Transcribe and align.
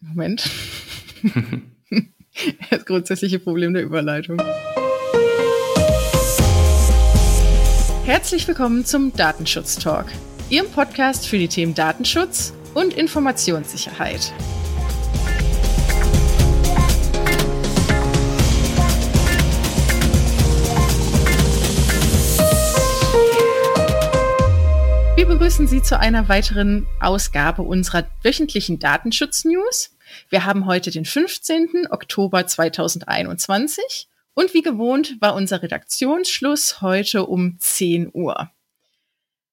Moment. 0.00 0.48
das 2.70 2.84
grundsätzliche 2.84 3.38
Problem 3.38 3.74
der 3.74 3.82
Überleitung. 3.82 4.40
Herzlich 8.04 8.46
willkommen 8.48 8.84
zum 8.84 9.12
Datenschutz 9.14 9.76
Talk, 9.76 10.06
Ihrem 10.48 10.70
Podcast 10.70 11.26
für 11.26 11.38
die 11.38 11.48
Themen 11.48 11.74
Datenschutz 11.74 12.54
und 12.74 12.94
Informationssicherheit. 12.94 14.32
Begrüßen 25.48 25.66
Sie 25.66 25.82
zu 25.82 25.98
einer 25.98 26.28
weiteren 26.28 26.86
Ausgabe 27.00 27.62
unserer 27.62 28.06
wöchentlichen 28.22 28.78
Datenschutz-News. 28.78 29.96
Wir 30.28 30.44
haben 30.44 30.66
heute 30.66 30.90
den 30.90 31.06
15. 31.06 31.86
Oktober 31.88 32.46
2021 32.46 34.08
und 34.34 34.52
wie 34.52 34.60
gewohnt 34.60 35.16
war 35.22 35.34
unser 35.34 35.62
Redaktionsschluss 35.62 36.82
heute 36.82 37.24
um 37.24 37.56
10 37.58 38.10
Uhr. 38.12 38.50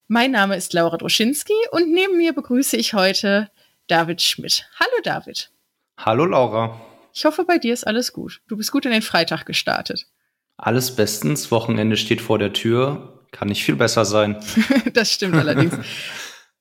Mein 0.06 0.32
Name 0.32 0.56
ist 0.56 0.74
Laura 0.74 0.98
Droschinski 0.98 1.54
und 1.70 1.90
neben 1.90 2.18
mir 2.18 2.34
begrüße 2.34 2.76
ich 2.76 2.92
heute 2.92 3.50
David 3.86 4.20
Schmidt. 4.20 4.68
Hallo 4.78 5.00
David. 5.02 5.50
Hallo 5.96 6.26
Laura. 6.26 6.78
Ich 7.14 7.24
hoffe, 7.24 7.44
bei 7.44 7.56
dir 7.56 7.72
ist 7.72 7.86
alles 7.86 8.12
gut. 8.12 8.42
Du 8.48 8.58
bist 8.58 8.70
gut 8.70 8.84
in 8.84 8.92
den 8.92 9.00
Freitag 9.00 9.46
gestartet. 9.46 10.04
Alles 10.58 10.94
bestens. 10.94 11.50
Wochenende 11.50 11.96
steht 11.96 12.20
vor 12.20 12.38
der 12.38 12.52
Tür. 12.52 13.15
Kann 13.32 13.48
nicht 13.48 13.64
viel 13.64 13.76
besser 13.76 14.04
sein. 14.04 14.36
das 14.92 15.12
stimmt 15.12 15.34
allerdings. 15.34 15.74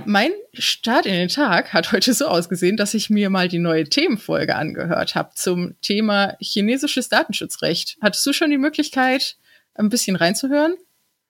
Mein 0.04 0.32
Start 0.54 1.06
in 1.06 1.14
den 1.14 1.30
Tag 1.30 1.74
hat 1.74 1.92
heute 1.92 2.14
so 2.14 2.26
ausgesehen, 2.28 2.76
dass 2.76 2.94
ich 2.94 3.10
mir 3.10 3.30
mal 3.30 3.48
die 3.48 3.60
neue 3.60 3.86
Themenfolge 3.86 4.56
angehört 4.56 5.16
habe 5.16 5.32
zum 5.36 5.76
Thema 5.82 6.36
chinesisches 6.40 7.08
Datenschutzrecht. 7.08 7.98
Hattest 8.02 8.26
du 8.26 8.34
schon 8.34 8.50
die 8.50 8.58
Möglichkeit, 8.58 9.38
ein 9.74 9.90
bisschen 9.90 10.18
reinzuhören? 10.18 10.76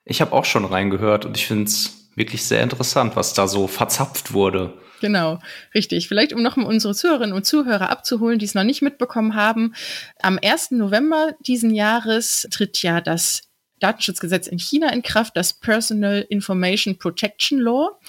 Ich 0.03 0.21
habe 0.21 0.33
auch 0.33 0.45
schon 0.45 0.65
reingehört 0.65 1.25
und 1.25 1.37
ich 1.37 1.45
finde 1.47 1.65
es 1.65 2.09
wirklich 2.15 2.43
sehr 2.43 2.63
interessant, 2.63 3.15
was 3.15 3.33
da 3.33 3.47
so 3.47 3.67
verzapft 3.67 4.33
wurde. 4.33 4.73
Genau, 5.01 5.39
richtig. 5.73 6.07
Vielleicht, 6.07 6.33
um 6.33 6.41
noch 6.41 6.55
mal 6.55 6.65
unsere 6.65 6.95
Zuhörerinnen 6.95 7.35
und 7.35 7.45
Zuhörer 7.45 7.89
abzuholen, 7.89 8.39
die 8.39 8.45
es 8.45 8.55
noch 8.55 8.63
nicht 8.63 8.81
mitbekommen 8.81 9.35
haben. 9.35 9.73
Am 10.21 10.39
1. 10.41 10.71
November 10.71 11.33
diesen 11.41 11.71
Jahres 11.73 12.47
tritt 12.49 12.81
ja 12.81 13.01
das 13.01 13.43
Datenschutzgesetz 13.79 14.47
in 14.47 14.59
China 14.59 14.91
in 14.91 15.01
Kraft, 15.01 15.35
das 15.35 15.53
Personal 15.53 16.25
Information 16.29 16.97
Protection 16.97 17.59
Law. 17.59 17.99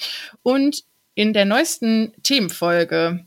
Und 0.43 0.85
in 1.15 1.33
der 1.33 1.45
neuesten 1.45 2.13
Themenfolge 2.23 3.27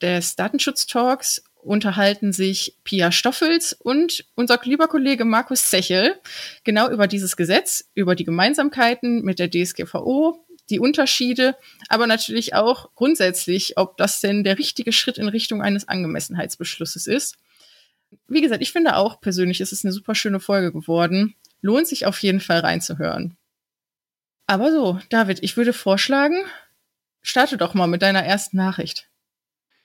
des 0.00 0.36
Datenschutz-Talks 0.36 1.44
unterhalten 1.64 2.32
sich 2.32 2.76
Pia 2.84 3.10
Stoffels 3.10 3.72
und 3.72 4.26
unser 4.34 4.60
lieber 4.64 4.86
Kollege 4.86 5.24
Markus 5.24 5.70
Zechel 5.70 6.14
genau 6.62 6.90
über 6.90 7.06
dieses 7.06 7.36
Gesetz, 7.36 7.90
über 7.94 8.14
die 8.14 8.24
Gemeinsamkeiten 8.24 9.22
mit 9.22 9.38
der 9.38 9.50
DSGVO, 9.50 10.44
die 10.70 10.78
Unterschiede, 10.78 11.56
aber 11.88 12.06
natürlich 12.06 12.54
auch 12.54 12.90
grundsätzlich, 12.94 13.76
ob 13.76 13.96
das 13.96 14.20
denn 14.20 14.44
der 14.44 14.58
richtige 14.58 14.92
Schritt 14.92 15.18
in 15.18 15.28
Richtung 15.28 15.62
eines 15.62 15.88
Angemessenheitsbeschlusses 15.88 17.06
ist. 17.06 17.36
Wie 18.28 18.40
gesagt, 18.40 18.62
ich 18.62 18.72
finde 18.72 18.96
auch 18.96 19.20
persönlich, 19.20 19.60
es 19.60 19.72
ist 19.72 19.84
eine 19.84 19.92
super 19.92 20.14
schöne 20.14 20.40
Folge 20.40 20.72
geworden. 20.72 21.34
Lohnt 21.64 21.86
sich 21.86 22.04
auf 22.04 22.18
jeden 22.18 22.40
Fall 22.40 22.60
reinzuhören. 22.60 23.38
Aber 24.46 24.70
so, 24.70 25.00
David, 25.08 25.42
ich 25.42 25.56
würde 25.56 25.72
vorschlagen, 25.72 26.44
starte 27.22 27.56
doch 27.56 27.72
mal 27.72 27.86
mit 27.86 28.02
deiner 28.02 28.22
ersten 28.22 28.58
Nachricht. 28.58 29.08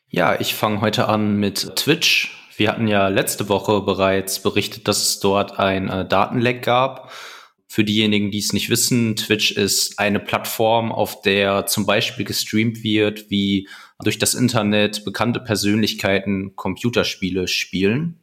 Ja, 0.09 0.37
ich 0.41 0.55
fange 0.55 0.81
heute 0.81 1.07
an 1.07 1.37
mit 1.37 1.77
Twitch. 1.77 2.35
Wir 2.57 2.69
hatten 2.69 2.89
ja 2.89 3.07
letzte 3.07 3.47
Woche 3.47 3.79
bereits 3.79 4.43
berichtet, 4.43 4.89
dass 4.89 5.03
es 5.03 5.19
dort 5.21 5.57
ein 5.57 5.87
äh, 5.87 6.05
Datenleck 6.05 6.63
gab. 6.63 7.13
Für 7.69 7.85
diejenigen, 7.85 8.29
die 8.29 8.39
es 8.39 8.51
nicht 8.51 8.69
wissen, 8.69 9.15
Twitch 9.15 9.51
ist 9.53 9.99
eine 9.99 10.19
Plattform, 10.19 10.91
auf 10.91 11.21
der 11.21 11.65
zum 11.65 11.85
Beispiel 11.85 12.25
gestreamt 12.25 12.83
wird, 12.83 13.29
wie 13.29 13.69
durch 14.03 14.19
das 14.19 14.33
Internet 14.33 15.05
bekannte 15.05 15.39
Persönlichkeiten 15.39 16.57
Computerspiele 16.57 17.47
spielen. 17.47 18.18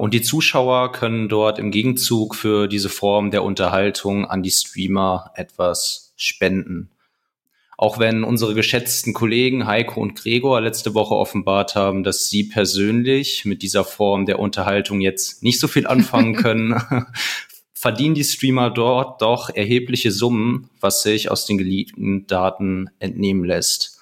Und 0.00 0.14
die 0.14 0.22
Zuschauer 0.22 0.92
können 0.92 1.28
dort 1.28 1.58
im 1.58 1.70
Gegenzug 1.70 2.34
für 2.34 2.68
diese 2.68 2.88
Form 2.88 3.30
der 3.30 3.44
Unterhaltung 3.44 4.24
an 4.24 4.42
die 4.42 4.50
Streamer 4.50 5.30
etwas 5.34 6.14
spenden. 6.16 6.88
Auch 7.76 7.98
wenn 7.98 8.24
unsere 8.24 8.54
geschätzten 8.54 9.12
Kollegen 9.12 9.66
Heiko 9.66 10.00
und 10.00 10.14
Gregor 10.14 10.62
letzte 10.62 10.94
Woche 10.94 11.14
offenbart 11.14 11.74
haben, 11.74 12.02
dass 12.02 12.30
sie 12.30 12.44
persönlich 12.44 13.44
mit 13.44 13.60
dieser 13.60 13.84
Form 13.84 14.24
der 14.24 14.38
Unterhaltung 14.38 15.02
jetzt 15.02 15.42
nicht 15.42 15.60
so 15.60 15.68
viel 15.68 15.86
anfangen 15.86 16.34
können, 16.42 16.80
verdienen 17.74 18.14
die 18.14 18.24
Streamer 18.24 18.70
dort 18.70 19.20
doch 19.20 19.50
erhebliche 19.50 20.12
Summen, 20.12 20.70
was 20.80 21.02
sich 21.02 21.30
aus 21.30 21.44
den 21.44 21.58
geleakten 21.58 22.26
Daten 22.26 22.88
entnehmen 23.00 23.44
lässt. 23.44 23.98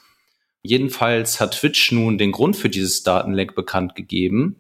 Jedenfalls 0.63 1.41
hat 1.41 1.59
Twitch 1.59 1.91
nun 1.91 2.19
den 2.19 2.31
Grund 2.31 2.55
für 2.55 2.69
dieses 2.69 3.03
Datenleck 3.03 3.57
bekannt 3.57 3.97
gegeben. 3.97 4.55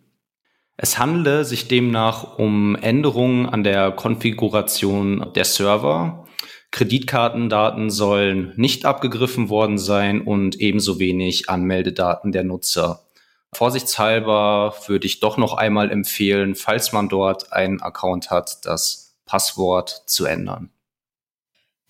Es 0.80 0.96
handele 0.96 1.44
sich 1.44 1.66
demnach 1.66 2.38
um 2.38 2.76
Änderungen 2.76 3.46
an 3.46 3.64
der 3.64 3.90
Konfiguration 3.90 5.32
der 5.34 5.44
Server. 5.44 6.24
Kreditkartendaten 6.70 7.90
sollen 7.90 8.52
nicht 8.54 8.84
abgegriffen 8.84 9.48
worden 9.48 9.78
sein 9.78 10.20
und 10.20 10.60
ebenso 10.60 11.00
wenig 11.00 11.50
Anmeldedaten 11.50 12.30
der 12.30 12.44
Nutzer. 12.44 13.00
Vorsichtshalber 13.52 14.72
würde 14.86 15.08
ich 15.08 15.18
doch 15.18 15.36
noch 15.36 15.54
einmal 15.54 15.90
empfehlen, 15.90 16.54
falls 16.54 16.92
man 16.92 17.08
dort 17.08 17.52
einen 17.52 17.82
Account 17.82 18.30
hat, 18.30 18.64
das 18.64 19.16
Passwort 19.26 20.04
zu 20.06 20.26
ändern. 20.26 20.70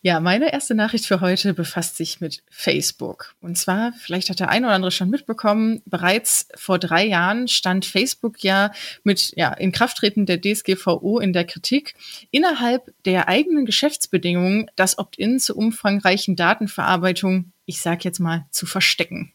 Ja, 0.01 0.21
meine 0.21 0.53
erste 0.53 0.77
Nachricht 0.77 1.07
für 1.07 1.21
heute 1.21 1.55
befasst 1.55 1.97
sich 1.97 2.21
mit 2.21 2.45
Facebook. 2.49 3.35
Und 3.41 3.59
zwar, 3.59 3.93
vielleicht 3.95 4.31
hat 4.31 4.39
der 4.39 4.49
eine 4.49 4.67
oder 4.67 4.77
andere 4.77 4.93
schon 4.93 5.11
mitbekommen, 5.11 5.83
bereits 5.87 6.47
vor 6.55 6.79
drei 6.79 7.05
Jahren 7.05 7.49
stand 7.49 7.85
Facebook 7.85 8.45
ja 8.45 8.71
mit 9.03 9.33
ja, 9.37 9.53
Inkrafttreten 9.53 10.25
der 10.25 10.41
DSGVO 10.41 11.19
in 11.19 11.33
der 11.33 11.45
Kritik, 11.45 11.95
innerhalb 12.31 12.95
der 13.07 13.27
eigenen 13.27 13.67
Geschäftsbedingungen 13.67 14.71
das 14.77 14.99
Opt-in 14.99 15.41
zur 15.41 15.57
umfangreichen 15.57 16.37
Datenverarbeitung, 16.37 17.53
ich 17.67 17.81
sage 17.81 18.03
jetzt 18.05 18.21
mal, 18.21 18.47
zu 18.53 18.67
verstecken. 18.67 19.33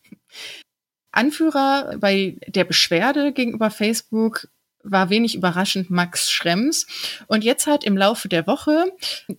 Anführer 1.12 1.98
bei 2.00 2.38
der 2.48 2.64
Beschwerde 2.64 3.34
gegenüber 3.34 3.70
Facebook 3.70 4.48
war 4.82 5.10
wenig 5.10 5.36
überraschend 5.36 5.90
Max 5.90 6.32
Schrems. 6.32 6.88
Und 7.28 7.44
jetzt 7.44 7.68
hat 7.68 7.84
im 7.84 7.98
Laufe 7.98 8.30
der 8.30 8.48
Woche 8.48 8.86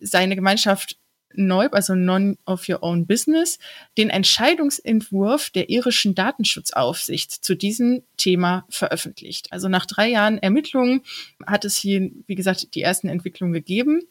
seine 0.01 0.37
Gemeinschaft 0.37 0.99
Neub, 1.37 1.75
also 1.75 1.95
None 1.95 2.37
of 2.47 2.69
Your 2.69 2.83
Own 2.83 3.07
Business, 3.07 3.59
den 3.97 4.11
Entscheidungsentwurf 4.11 5.51
der 5.51 5.71
irischen 5.71 6.15
Datenschutzaufsicht 6.15 7.31
zu 7.31 7.55
diesem 7.55 8.03
Thema 8.17 8.67
veröffentlicht. 8.69 9.53
Also 9.53 9.69
nach 9.69 9.87
drei 9.87 10.09
Jahren 10.09 10.39
Ermittlungen 10.39 11.03
hat 11.47 11.65
es 11.65 11.77
hier, 11.77 12.11
wie 12.27 12.35
gesagt, 12.35 12.75
die 12.75 12.83
ersten 12.83 13.09
Entwicklungen 13.09 13.53
gegeben. 13.53 14.03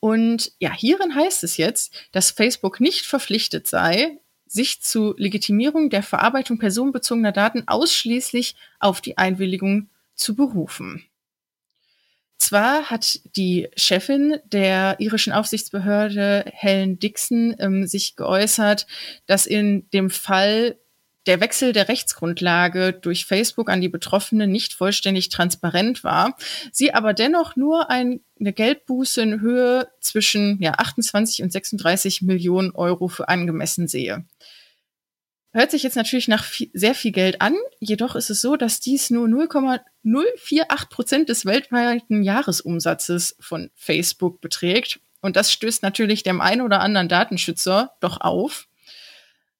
Und 0.00 0.52
ja, 0.60 0.72
hierin 0.72 1.14
heißt 1.14 1.42
es 1.44 1.56
jetzt, 1.56 1.92
dass 2.12 2.30
Facebook 2.30 2.80
nicht 2.80 3.04
verpflichtet 3.04 3.66
sei, 3.66 4.18
sich 4.46 4.80
zu 4.80 5.14
Legitimierung 5.18 5.90
der 5.90 6.02
Verarbeitung 6.02 6.58
personenbezogener 6.58 7.32
Daten 7.32 7.64
ausschließlich 7.66 8.54
auf 8.78 9.00
die 9.00 9.18
Einwilligung 9.18 9.90
zu 10.14 10.34
berufen. 10.34 11.04
Zwar 12.38 12.84
hat 12.88 13.20
die 13.36 13.68
Chefin 13.76 14.36
der 14.44 14.96
irischen 15.00 15.32
Aufsichtsbehörde 15.32 16.44
Helen 16.52 16.98
Dixon 16.98 17.56
ähm, 17.58 17.86
sich 17.86 18.14
geäußert, 18.14 18.86
dass 19.26 19.46
in 19.46 19.90
dem 19.90 20.08
Fall 20.08 20.76
der 21.28 21.40
Wechsel 21.40 21.74
der 21.74 21.88
Rechtsgrundlage 21.88 22.94
durch 22.94 23.26
Facebook 23.26 23.68
an 23.68 23.82
die 23.82 23.90
Betroffenen 23.90 24.50
nicht 24.50 24.72
vollständig 24.72 25.28
transparent 25.28 26.02
war, 26.02 26.36
sie 26.72 26.94
aber 26.94 27.12
dennoch 27.12 27.54
nur 27.54 27.90
eine 27.90 28.20
Geldbuße 28.38 29.20
in 29.20 29.40
Höhe 29.42 29.88
zwischen 30.00 30.58
ja, 30.62 30.72
28 30.78 31.42
und 31.42 31.52
36 31.52 32.22
Millionen 32.22 32.70
Euro 32.70 33.08
für 33.08 33.28
angemessen 33.28 33.88
sehe. 33.88 34.24
Hört 35.52 35.70
sich 35.70 35.82
jetzt 35.82 35.96
natürlich 35.96 36.28
nach 36.28 36.44
viel, 36.44 36.70
sehr 36.74 36.94
viel 36.94 37.12
Geld 37.12 37.40
an, 37.40 37.54
jedoch 37.80 38.16
ist 38.16 38.28
es 38.28 38.40
so, 38.40 38.56
dass 38.56 38.80
dies 38.80 39.08
nur 39.08 39.28
0,048 39.28 40.88
Prozent 40.90 41.28
des 41.30 41.46
weltweiten 41.46 42.22
Jahresumsatzes 42.22 43.36
von 43.40 43.70
Facebook 43.74 44.40
beträgt. 44.42 45.00
Und 45.20 45.36
das 45.36 45.52
stößt 45.52 45.82
natürlich 45.82 46.22
dem 46.22 46.40
einen 46.40 46.60
oder 46.60 46.80
anderen 46.80 47.08
Datenschützer 47.08 47.92
doch 48.00 48.20
auf. 48.20 48.68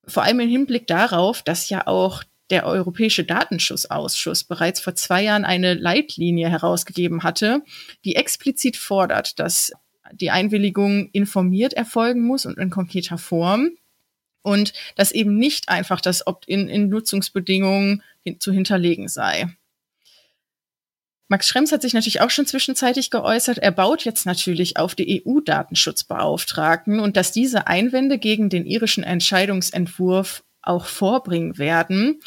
Vor 0.06 0.22
allem 0.22 0.40
im 0.40 0.48
Hinblick 0.48 0.86
darauf, 0.86 1.42
dass 1.42 1.68
ja 1.68 1.86
auch 1.86 2.22
der 2.50 2.66
Europäische 2.66 3.24
Datenschutzausschuss 3.24 4.44
bereits 4.44 4.80
vor 4.80 4.94
zwei 4.94 5.22
Jahren 5.24 5.44
eine 5.44 5.74
Leitlinie 5.74 6.48
herausgegeben 6.48 7.22
hatte, 7.22 7.62
die 8.04 8.16
explizit 8.16 8.76
fordert, 8.76 9.38
dass 9.38 9.72
die 10.12 10.30
Einwilligung 10.30 11.10
informiert 11.12 11.74
erfolgen 11.74 12.22
muss 12.22 12.46
und 12.46 12.58
in 12.58 12.70
konkreter 12.70 13.18
Form. 13.18 13.70
Und 14.48 14.72
dass 14.96 15.12
eben 15.12 15.36
nicht 15.36 15.68
einfach 15.68 16.00
das 16.00 16.26
Opt-in 16.26 16.68
in 16.68 16.88
Nutzungsbedingungen 16.88 18.02
zu 18.38 18.52
hinterlegen 18.52 19.08
sei. 19.08 19.48
Max 21.28 21.46
Schrems 21.46 21.72
hat 21.72 21.82
sich 21.82 21.92
natürlich 21.92 22.22
auch 22.22 22.30
schon 22.30 22.46
zwischenzeitlich 22.46 23.10
geäußert. 23.10 23.58
Er 23.58 23.70
baut 23.70 24.06
jetzt 24.06 24.24
natürlich 24.24 24.78
auf 24.78 24.94
die 24.94 25.22
EU-Datenschutzbeauftragten 25.26 27.00
und 27.00 27.18
dass 27.18 27.32
diese 27.32 27.66
Einwände 27.66 28.18
gegen 28.18 28.48
den 28.48 28.64
irischen 28.64 29.04
Entscheidungsentwurf 29.04 30.42
auch 30.62 30.86
vorbringen 30.86 31.58
werden, 31.58 32.20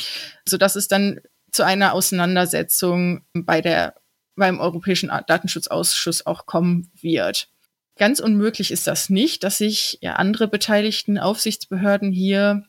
sodass 0.48 0.76
es 0.76 0.88
dann 0.88 1.20
zu 1.52 1.64
einer 1.64 1.94
Auseinandersetzung 1.94 3.26
bei 3.34 3.62
der, 3.62 3.96
beim 4.36 4.60
Europäischen 4.60 5.10
Datenschutzausschuss 5.10 6.28
auch 6.28 6.46
kommen 6.46 6.92
wird. 7.02 7.50
Ganz 7.98 8.20
unmöglich 8.20 8.72
ist 8.72 8.88
das 8.88 9.10
nicht, 9.10 9.44
dass 9.44 9.58
sich 9.58 10.00
ja 10.02 10.14
andere 10.14 10.48
beteiligten 10.48 11.18
Aufsichtsbehörden 11.18 12.12
hier 12.12 12.66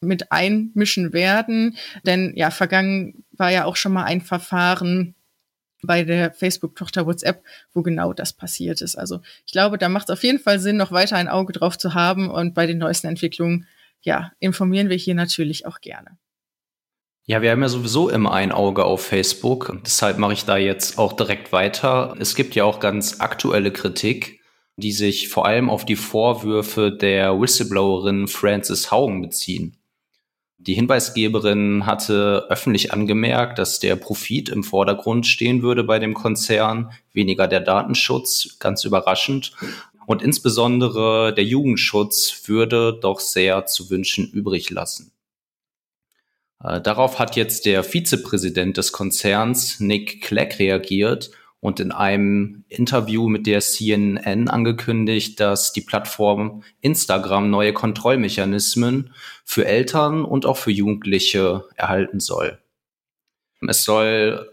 mit 0.00 0.32
einmischen 0.32 1.12
werden, 1.12 1.76
denn 2.04 2.32
ja, 2.36 2.50
vergangen 2.50 3.24
war 3.32 3.50
ja 3.50 3.64
auch 3.64 3.76
schon 3.76 3.92
mal 3.92 4.04
ein 4.04 4.20
Verfahren 4.20 5.14
bei 5.82 6.04
der 6.04 6.32
Facebook-Tochter 6.32 7.06
WhatsApp, 7.06 7.44
wo 7.72 7.82
genau 7.82 8.12
das 8.12 8.32
passiert 8.32 8.80
ist. 8.80 8.96
Also 8.96 9.20
ich 9.46 9.52
glaube, 9.52 9.78
da 9.78 9.88
macht 9.88 10.08
es 10.08 10.14
auf 10.14 10.22
jeden 10.22 10.38
Fall 10.38 10.58
Sinn, 10.58 10.76
noch 10.76 10.92
weiter 10.92 11.16
ein 11.16 11.28
Auge 11.28 11.52
drauf 11.52 11.78
zu 11.78 11.94
haben 11.94 12.30
und 12.30 12.54
bei 12.54 12.66
den 12.66 12.78
neuesten 12.78 13.08
Entwicklungen, 13.08 13.66
ja, 14.00 14.32
informieren 14.38 14.88
wir 14.88 14.96
hier 14.96 15.14
natürlich 15.14 15.66
auch 15.66 15.80
gerne. 15.80 16.18
Ja, 17.26 17.40
wir 17.40 17.50
haben 17.50 17.62
ja 17.62 17.68
sowieso 17.68 18.10
immer 18.10 18.34
ein 18.34 18.52
Auge 18.52 18.84
auf 18.84 19.06
Facebook. 19.06 19.78
Deshalb 19.84 20.18
mache 20.18 20.34
ich 20.34 20.44
da 20.44 20.58
jetzt 20.58 20.98
auch 20.98 21.14
direkt 21.14 21.52
weiter. 21.52 22.14
Es 22.18 22.34
gibt 22.34 22.54
ja 22.54 22.64
auch 22.64 22.80
ganz 22.80 23.20
aktuelle 23.20 23.72
Kritik 23.72 24.42
die 24.76 24.92
sich 24.92 25.28
vor 25.28 25.46
allem 25.46 25.70
auf 25.70 25.84
die 25.84 25.96
Vorwürfe 25.96 26.90
der 26.90 27.40
Whistleblowerin 27.40 28.28
Frances 28.28 28.90
Haugen 28.90 29.22
beziehen. 29.22 29.76
Die 30.58 30.74
Hinweisgeberin 30.74 31.84
hatte 31.84 32.46
öffentlich 32.48 32.92
angemerkt, 32.92 33.58
dass 33.58 33.80
der 33.80 33.96
Profit 33.96 34.48
im 34.48 34.64
Vordergrund 34.64 35.26
stehen 35.26 35.62
würde 35.62 35.84
bei 35.84 35.98
dem 35.98 36.14
Konzern, 36.14 36.90
weniger 37.12 37.46
der 37.46 37.60
Datenschutz, 37.60 38.56
ganz 38.60 38.84
überraschend. 38.84 39.52
Und 40.06 40.22
insbesondere 40.22 41.34
der 41.34 41.44
Jugendschutz 41.44 42.44
würde 42.46 42.98
doch 43.00 43.20
sehr 43.20 43.66
zu 43.66 43.90
wünschen 43.90 44.26
übrig 44.30 44.70
lassen. 44.70 45.12
Äh, 46.62 46.80
darauf 46.80 47.18
hat 47.18 47.36
jetzt 47.36 47.66
der 47.66 47.84
Vizepräsident 47.84 48.76
des 48.76 48.92
Konzerns, 48.92 49.80
Nick 49.80 50.22
Clegg, 50.22 50.58
reagiert 50.58 51.30
und 51.64 51.80
in 51.80 51.92
einem 51.92 52.66
Interview 52.68 53.26
mit 53.26 53.46
der 53.46 53.62
CNN 53.62 54.48
angekündigt, 54.48 55.40
dass 55.40 55.72
die 55.72 55.80
Plattform 55.80 56.62
Instagram 56.82 57.48
neue 57.48 57.72
Kontrollmechanismen 57.72 59.14
für 59.46 59.64
Eltern 59.64 60.26
und 60.26 60.44
auch 60.44 60.58
für 60.58 60.70
Jugendliche 60.70 61.64
erhalten 61.74 62.20
soll. 62.20 62.58
Es 63.66 63.82
soll 63.82 64.50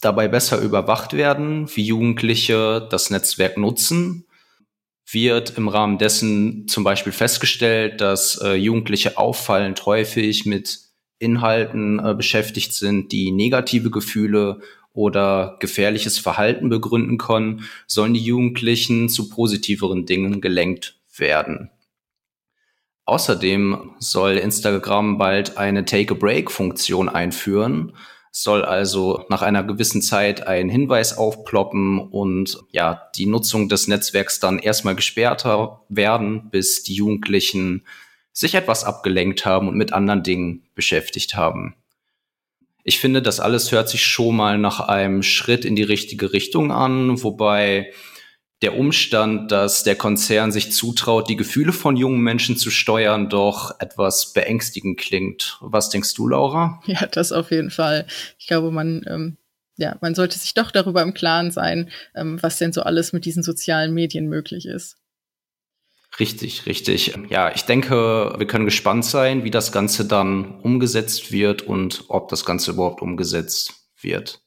dabei 0.00 0.28
besser 0.28 0.60
überwacht 0.60 1.14
werden, 1.14 1.68
wie 1.74 1.86
Jugendliche 1.86 2.86
das 2.88 3.10
Netzwerk 3.10 3.56
nutzen. 3.56 4.24
Wird 5.10 5.58
im 5.58 5.66
Rahmen 5.66 5.98
dessen 5.98 6.68
zum 6.68 6.84
Beispiel 6.84 7.12
festgestellt, 7.12 8.00
dass 8.00 8.40
äh, 8.40 8.54
Jugendliche 8.54 9.18
auffallend 9.18 9.84
häufig 9.86 10.46
mit 10.46 10.78
Inhalten 11.18 11.98
äh, 11.98 12.14
beschäftigt 12.14 12.74
sind, 12.74 13.10
die 13.10 13.32
negative 13.32 13.90
Gefühle 13.90 14.60
oder 14.94 15.56
gefährliches 15.60 16.18
Verhalten 16.18 16.70
begründen 16.70 17.18
können, 17.18 17.68
sollen 17.86 18.14
die 18.14 18.24
Jugendlichen 18.24 19.10
zu 19.10 19.28
positiveren 19.28 20.06
Dingen 20.06 20.40
gelenkt 20.40 20.98
werden. 21.16 21.70
Außerdem 23.04 23.96
soll 23.98 24.38
Instagram 24.38 25.18
bald 25.18 25.58
eine 25.58 25.84
Take-a-Break-Funktion 25.84 27.10
einführen, 27.10 27.92
soll 28.30 28.64
also 28.64 29.24
nach 29.28 29.42
einer 29.42 29.62
gewissen 29.62 30.00
Zeit 30.00 30.46
ein 30.46 30.68
Hinweis 30.68 31.16
aufploppen 31.18 31.98
und 32.00 32.58
ja, 32.70 33.02
die 33.14 33.26
Nutzung 33.26 33.68
des 33.68 33.88
Netzwerks 33.88 34.40
dann 34.40 34.58
erstmal 34.58 34.96
gesperrter 34.96 35.82
werden, 35.88 36.50
bis 36.50 36.82
die 36.82 36.94
Jugendlichen 36.94 37.84
sich 38.32 38.54
etwas 38.54 38.84
abgelenkt 38.84 39.44
haben 39.44 39.68
und 39.68 39.76
mit 39.76 39.92
anderen 39.92 40.22
Dingen 40.22 40.64
beschäftigt 40.74 41.36
haben. 41.36 41.76
Ich 42.84 43.00
finde, 43.00 43.22
das 43.22 43.40
alles 43.40 43.72
hört 43.72 43.88
sich 43.88 44.04
schon 44.04 44.36
mal 44.36 44.58
nach 44.58 44.78
einem 44.80 45.22
Schritt 45.22 45.64
in 45.64 45.74
die 45.74 45.82
richtige 45.82 46.34
Richtung 46.34 46.70
an, 46.70 47.22
wobei 47.22 47.92
der 48.60 48.78
Umstand, 48.78 49.50
dass 49.50 49.82
der 49.82 49.96
Konzern 49.96 50.52
sich 50.52 50.70
zutraut, 50.70 51.28
die 51.28 51.36
Gefühle 51.36 51.72
von 51.72 51.96
jungen 51.96 52.20
Menschen 52.20 52.56
zu 52.56 52.70
steuern, 52.70 53.28
doch 53.28 53.78
etwas 53.80 54.32
beängstigend 54.32 54.98
klingt. 54.98 55.58
Was 55.60 55.90
denkst 55.90 56.14
du, 56.14 56.28
Laura? 56.28 56.80
Ja, 56.86 57.06
das 57.06 57.32
auf 57.32 57.50
jeden 57.50 57.70
Fall. 57.70 58.06
Ich 58.38 58.46
glaube, 58.46 58.70
man, 58.70 59.02
ähm, 59.06 59.38
ja, 59.76 59.96
man 60.00 60.14
sollte 60.14 60.38
sich 60.38 60.54
doch 60.54 60.70
darüber 60.70 61.02
im 61.02 61.14
Klaren 61.14 61.50
sein, 61.50 61.90
ähm, 62.14 62.42
was 62.42 62.58
denn 62.58 62.72
so 62.72 62.82
alles 62.82 63.12
mit 63.12 63.24
diesen 63.24 63.42
sozialen 63.42 63.92
Medien 63.92 64.28
möglich 64.28 64.66
ist. 64.66 64.96
Richtig, 66.20 66.66
richtig. 66.66 67.18
Ja, 67.28 67.52
ich 67.54 67.62
denke, 67.62 68.34
wir 68.38 68.46
können 68.46 68.64
gespannt 68.64 69.04
sein, 69.04 69.42
wie 69.42 69.50
das 69.50 69.72
Ganze 69.72 70.06
dann 70.06 70.60
umgesetzt 70.60 71.32
wird 71.32 71.62
und 71.62 72.04
ob 72.08 72.28
das 72.28 72.44
Ganze 72.44 72.70
überhaupt 72.70 73.02
umgesetzt 73.02 73.90
wird. 74.00 74.40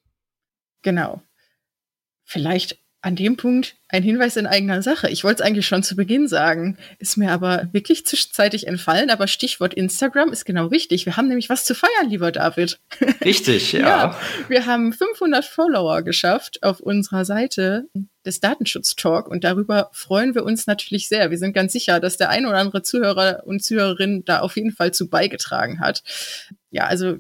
Genau. 0.81 1.22
Vielleicht 2.24 2.80
an 3.07 3.15
dem 3.15 3.38
Punkt 3.38 3.77
ein 3.88 4.04
Hinweis 4.04 4.36
in 4.36 4.45
eigener 4.45 4.81
Sache. 4.81 5.09
Ich 5.09 5.24
wollte 5.24 5.42
es 5.42 5.48
eigentlich 5.48 5.65
schon 5.65 5.81
zu 5.81 5.95
Beginn 5.95 6.27
sagen, 6.27 6.77
ist 7.00 7.15
mir 7.15 7.31
aber 7.31 7.69
wirklich 7.71 8.06
zwischenzeitlich 8.06 8.68
entfallen. 8.68 9.09
Aber 9.09 9.27
Stichwort 9.27 9.74
Instagram 9.74 10.33
ist 10.33 10.44
genau 10.44 10.68
richtig. 10.68 11.06
Wir 11.06 11.15
haben 11.15 11.30
nämlich 11.30 11.48
was 11.48 11.63
zu 11.63 11.74
feiern, 11.74 12.09
lieber 12.09 12.33
David. 12.33 12.80
Richtig, 13.24 13.71
ja. 13.71 13.80
ja 13.80 14.19
wir 14.50 14.65
haben 14.65 14.92
500 14.92 15.45
Follower 15.45 16.01
geschafft 16.01 16.62
auf 16.63 16.81
unserer 16.81 17.24
Seite 17.24 17.88
des 18.25 18.42
Datenschutz-Talk 18.42 19.30
und 19.30 19.45
darüber 19.45 19.89
freuen 19.94 20.36
wir 20.36 20.44
uns 20.44 20.68
natürlich 20.68 21.07
sehr. 21.07 21.31
Wir 21.31 21.38
sind 21.38 21.54
ganz 21.54 21.71
sicher, 21.71 22.01
dass 22.01 22.18
der 22.18 22.30
ein 22.30 22.45
oder 22.45 22.57
andere 22.57 22.81
Zuhörer 22.81 23.44
und 23.45 23.63
Zuhörerin 23.63 24.25
da 24.25 24.39
auf 24.39 24.57
jeden 24.57 24.71
Fall 24.71 24.94
zu 24.94 25.09
beigetragen 25.09 25.80
hat. 25.80 26.04
Ja, 26.71 26.88
also 26.88 27.19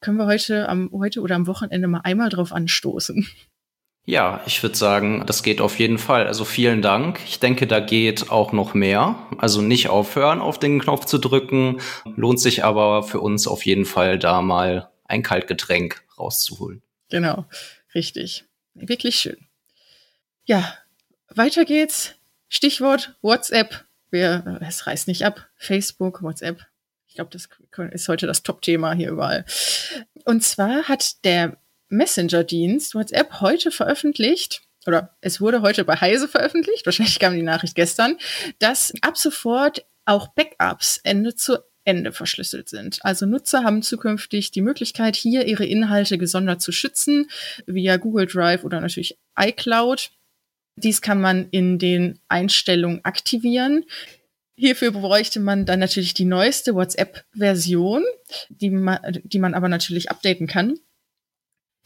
können 0.00 0.16
wir 0.16 0.26
heute 0.26 0.68
am 0.68 0.92
heute 0.92 1.22
oder 1.22 1.34
am 1.34 1.48
Wochenende 1.48 1.88
mal 1.88 2.02
einmal 2.04 2.28
drauf 2.28 2.52
anstoßen. 2.52 3.26
Ja, 4.08 4.40
ich 4.46 4.62
würde 4.62 4.76
sagen, 4.76 5.24
das 5.26 5.42
geht 5.42 5.60
auf 5.60 5.80
jeden 5.80 5.98
Fall. 5.98 6.28
Also 6.28 6.44
vielen 6.44 6.80
Dank. 6.80 7.18
Ich 7.26 7.40
denke, 7.40 7.66
da 7.66 7.80
geht 7.80 8.30
auch 8.30 8.52
noch 8.52 8.72
mehr. 8.72 9.16
Also 9.38 9.60
nicht 9.60 9.88
aufhören, 9.88 10.40
auf 10.40 10.60
den 10.60 10.80
Knopf 10.80 11.06
zu 11.06 11.18
drücken. 11.18 11.80
Lohnt 12.14 12.40
sich 12.40 12.62
aber 12.62 13.02
für 13.02 13.18
uns 13.18 13.48
auf 13.48 13.66
jeden 13.66 13.84
Fall, 13.84 14.20
da 14.20 14.42
mal 14.42 14.90
ein 15.06 15.24
Kaltgetränk 15.24 16.04
rauszuholen. 16.16 16.82
Genau, 17.10 17.46
richtig. 17.96 18.44
Wirklich 18.74 19.16
schön. 19.16 19.48
Ja, 20.44 20.72
weiter 21.34 21.64
geht's. 21.64 22.14
Stichwort 22.48 23.16
WhatsApp. 23.22 23.86
Wer, 24.10 24.60
es 24.66 24.86
reißt 24.86 25.08
nicht 25.08 25.24
ab. 25.24 25.48
Facebook, 25.56 26.22
WhatsApp. 26.22 26.64
Ich 27.08 27.16
glaube, 27.16 27.30
das 27.32 27.48
ist 27.90 28.08
heute 28.08 28.28
das 28.28 28.44
Top-Thema 28.44 28.92
hier 28.92 29.10
überall. 29.10 29.44
Und 30.24 30.44
zwar 30.44 30.84
hat 30.84 31.24
der 31.24 31.56
Messenger-Dienst 31.88 32.94
WhatsApp 32.94 33.40
heute 33.40 33.70
veröffentlicht, 33.70 34.62
oder 34.86 35.16
es 35.20 35.40
wurde 35.40 35.62
heute 35.62 35.84
bei 35.84 35.96
Heise 35.96 36.28
veröffentlicht, 36.28 36.86
wahrscheinlich 36.86 37.18
kam 37.18 37.34
die 37.34 37.42
Nachricht 37.42 37.74
gestern, 37.74 38.16
dass 38.58 38.92
ab 39.02 39.16
sofort 39.16 39.84
auch 40.04 40.28
Backups 40.28 41.00
Ende 41.02 41.34
zu 41.34 41.58
Ende 41.84 42.12
verschlüsselt 42.12 42.68
sind. 42.68 42.98
Also 43.02 43.26
Nutzer 43.26 43.62
haben 43.62 43.80
zukünftig 43.80 44.50
die 44.50 44.60
Möglichkeit, 44.60 45.14
hier 45.14 45.46
ihre 45.46 45.64
Inhalte 45.64 46.18
gesondert 46.18 46.60
zu 46.60 46.72
schützen, 46.72 47.28
via 47.66 47.96
Google 47.96 48.26
Drive 48.26 48.64
oder 48.64 48.80
natürlich 48.80 49.18
iCloud. 49.38 50.10
Dies 50.76 51.00
kann 51.00 51.20
man 51.20 51.48
in 51.50 51.78
den 51.78 52.18
Einstellungen 52.28 53.04
aktivieren. 53.04 53.84
Hierfür 54.58 54.90
bräuchte 54.90 55.38
man 55.38 55.64
dann 55.64 55.78
natürlich 55.78 56.14
die 56.14 56.24
neueste 56.24 56.74
WhatsApp-Version, 56.74 58.04
die 58.48 58.70
man, 58.70 58.98
die 59.22 59.38
man 59.38 59.54
aber 59.54 59.68
natürlich 59.68 60.10
updaten 60.10 60.46
kann. 60.46 60.80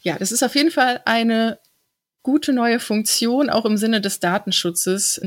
Ja, 0.02 0.18
das 0.18 0.32
ist 0.32 0.42
auf 0.42 0.54
jeden 0.54 0.70
Fall 0.70 1.00
eine 1.04 1.58
gute 2.22 2.52
neue 2.52 2.80
Funktion, 2.80 3.50
auch 3.50 3.64
im 3.64 3.76
Sinne 3.76 4.00
des 4.00 4.20
Datenschutzes, 4.20 5.20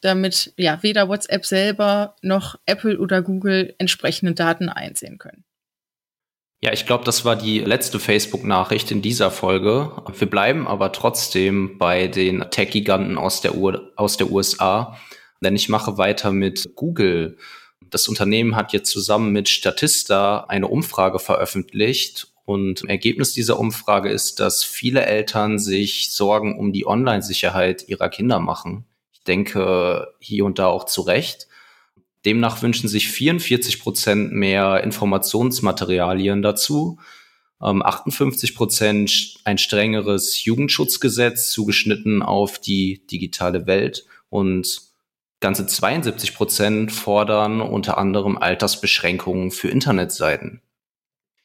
damit 0.00 0.52
ja 0.56 0.82
weder 0.82 1.08
WhatsApp 1.08 1.46
selber 1.46 2.16
noch 2.22 2.56
Apple 2.66 2.98
oder 2.98 3.22
Google 3.22 3.74
entsprechende 3.78 4.34
Daten 4.34 4.68
einsehen 4.68 5.18
können. 5.18 5.44
Ja, 6.62 6.72
ich 6.72 6.86
glaube, 6.86 7.04
das 7.04 7.24
war 7.24 7.36
die 7.36 7.60
letzte 7.60 8.00
Facebook-Nachricht 8.00 8.90
in 8.90 9.02
dieser 9.02 9.30
Folge. 9.30 9.92
Wir 10.18 10.28
bleiben 10.28 10.66
aber 10.66 10.90
trotzdem 10.92 11.76
bei 11.78 12.08
den 12.08 12.50
Tech-Giganten 12.50 13.18
aus, 13.18 13.42
der 13.42 13.52
aus 13.96 14.16
der 14.16 14.30
USA, 14.30 14.96
denn 15.42 15.54
ich 15.54 15.68
mache 15.68 15.98
weiter 15.98 16.32
mit 16.32 16.70
Google. 16.74 17.36
Das 17.90 18.08
Unternehmen 18.08 18.56
hat 18.56 18.72
jetzt 18.72 18.90
zusammen 18.90 19.32
mit 19.32 19.48
Statista 19.48 20.44
eine 20.48 20.68
Umfrage 20.68 21.18
veröffentlicht 21.18 22.28
und 22.46 22.88
Ergebnis 22.88 23.32
dieser 23.32 23.58
Umfrage 23.58 24.08
ist, 24.08 24.40
dass 24.40 24.64
viele 24.64 25.04
Eltern 25.04 25.58
sich 25.58 26.12
Sorgen 26.12 26.58
um 26.58 26.72
die 26.72 26.86
Online-Sicherheit 26.86 27.88
ihrer 27.88 28.08
Kinder 28.08 28.38
machen. 28.38 28.86
Ich 29.12 29.22
denke 29.24 30.14
hier 30.20 30.44
und 30.44 30.58
da 30.60 30.68
auch 30.68 30.84
zu 30.84 31.02
Recht. 31.02 31.48
Demnach 32.24 32.62
wünschen 32.62 32.88
sich 32.88 33.08
44 33.08 33.80
Prozent 33.80 34.32
mehr 34.32 34.82
Informationsmaterialien 34.84 36.40
dazu, 36.40 36.98
58 37.58 38.50
ähm, 38.50 38.56
Prozent 38.56 39.34
ein 39.44 39.58
strengeres 39.58 40.44
Jugendschutzgesetz 40.44 41.50
zugeschnitten 41.50 42.22
auf 42.22 42.60
die 42.60 43.06
digitale 43.06 43.66
Welt 43.66 44.06
und 44.28 44.82
ganze 45.40 45.66
72 45.66 46.34
Prozent 46.34 46.92
fordern 46.92 47.60
unter 47.60 47.98
anderem 47.98 48.36
Altersbeschränkungen 48.36 49.50
für 49.50 49.68
Internetseiten. 49.68 50.60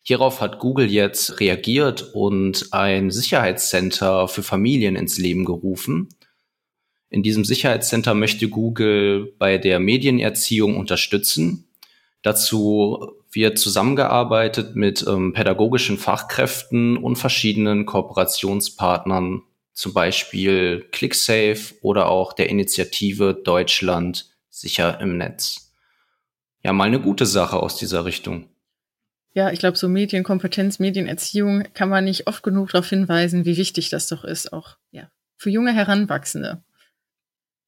Hierauf 0.04 0.42
hat 0.42 0.60
Google 0.60 0.90
jetzt 0.90 1.40
reagiert 1.40 2.14
und 2.14 2.70
ein 2.72 3.12
Sicherheitscenter 3.12 4.28
für 4.28 4.42
Familien 4.42 4.96
ins 4.96 5.18
Leben 5.18 5.46
gerufen. 5.46 6.10
In 7.10 7.24
diesem 7.24 7.46
Sicherheitscenter 7.46 8.14
möchte 8.14 8.48
Google 8.50 9.34
bei 9.38 9.58
der 9.58 9.80
Medienerziehung 9.80 10.78
unterstützen. 10.78 11.68
Dazu 12.24 13.12
wird 13.32 13.60
zusammengearbeitet 13.60 14.76
mit 14.76 15.06
ähm, 15.08 15.34
pädagogischen 15.34 15.98
Fachkräften 15.98 16.98
und 16.98 17.18
verschiedenen 17.18 17.86
Kooperationspartnern, 17.86 19.42
zum 19.74 19.94
Beispiel 19.94 20.88
ClickSafe 20.92 21.76
oder 21.82 22.10
auch 22.10 22.34
der 22.34 22.50
Initiative 22.50 23.34
Deutschland 23.34 24.30
sicher 24.50 25.00
im 25.00 25.18
Netz. 25.18 25.74
Ja, 26.64 26.74
mal 26.74 26.86
eine 26.86 27.00
gute 27.00 27.26
Sache 27.26 27.58
aus 27.58 27.78
dieser 27.78 28.06
Richtung. 28.06 28.51
Ja, 29.34 29.50
ich 29.50 29.60
glaube, 29.60 29.78
so 29.78 29.88
Medienkompetenz, 29.88 30.80
Medienerziehung 30.80 31.64
kann 31.74 31.90
man 31.90 32.04
nicht 32.04 32.28
oft 32.28 32.44
genug 32.44 32.70
darauf 32.72 32.90
hinweisen, 32.90 33.46
wie 33.46 33.58
wichtig 33.58 33.90
das 33.90 34.08
doch 34.08 34.26
ist, 34.26 34.52
auch 34.52 34.78
ja, 34.92 35.10
für 35.38 35.50
junge 35.50 35.74
Heranwachsende. 35.74 36.64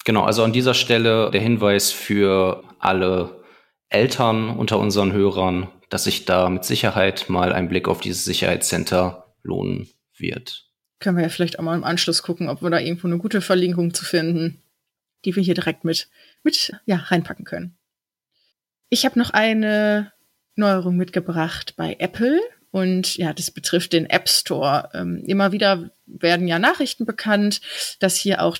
Genau, 0.03 0.23
also 0.23 0.43
an 0.43 0.51
dieser 0.51 0.73
Stelle 0.73 1.31
der 1.31 1.39
Hinweis 1.39 1.91
für 1.91 2.63
alle 2.79 3.43
Eltern 3.87 4.49
unter 4.49 4.77
unseren 4.79 5.13
Hörern, 5.13 5.69
dass 5.89 6.03
sich 6.03 6.25
da 6.25 6.49
mit 6.49 6.65
Sicherheit 6.65 7.29
mal 7.29 7.53
ein 7.53 7.69
Blick 7.69 7.87
auf 7.87 8.01
dieses 8.01 8.25
Sicherheitscenter 8.25 9.33
lohnen 9.43 9.87
wird. 10.17 10.69
Können 10.99 11.17
wir 11.17 11.23
ja 11.23 11.29
vielleicht 11.29 11.59
auch 11.59 11.63
mal 11.63 11.75
im 11.75 11.83
Anschluss 11.85 12.23
gucken, 12.23 12.49
ob 12.49 12.61
wir 12.61 12.69
da 12.69 12.79
irgendwo 12.79 13.07
eine 13.07 13.17
gute 13.17 13.39
Verlinkung 13.39 13.93
zu 13.93 14.03
finden, 14.03 14.61
die 15.23 15.35
wir 15.35 15.43
hier 15.43 15.53
direkt 15.53 15.85
mit, 15.85 16.09
mit 16.43 16.73
ja, 16.85 16.97
reinpacken 16.97 17.45
können. 17.45 17.77
Ich 18.89 19.05
habe 19.05 19.17
noch 19.17 19.29
eine 19.29 20.11
Neuerung 20.55 20.97
mitgebracht 20.97 21.73
bei 21.75 21.95
Apple. 21.99 22.39
Und 22.71 23.17
ja, 23.17 23.33
das 23.33 23.51
betrifft 23.51 23.93
den 23.93 24.09
App 24.09 24.27
Store. 24.27 24.89
Ähm, 24.93 25.23
immer 25.25 25.51
wieder 25.51 25.91
werden 26.05 26.47
ja 26.47 26.57
Nachrichten 26.59 27.05
bekannt, 27.05 27.61
dass 27.99 28.15
hier 28.15 28.41
auch 28.41 28.57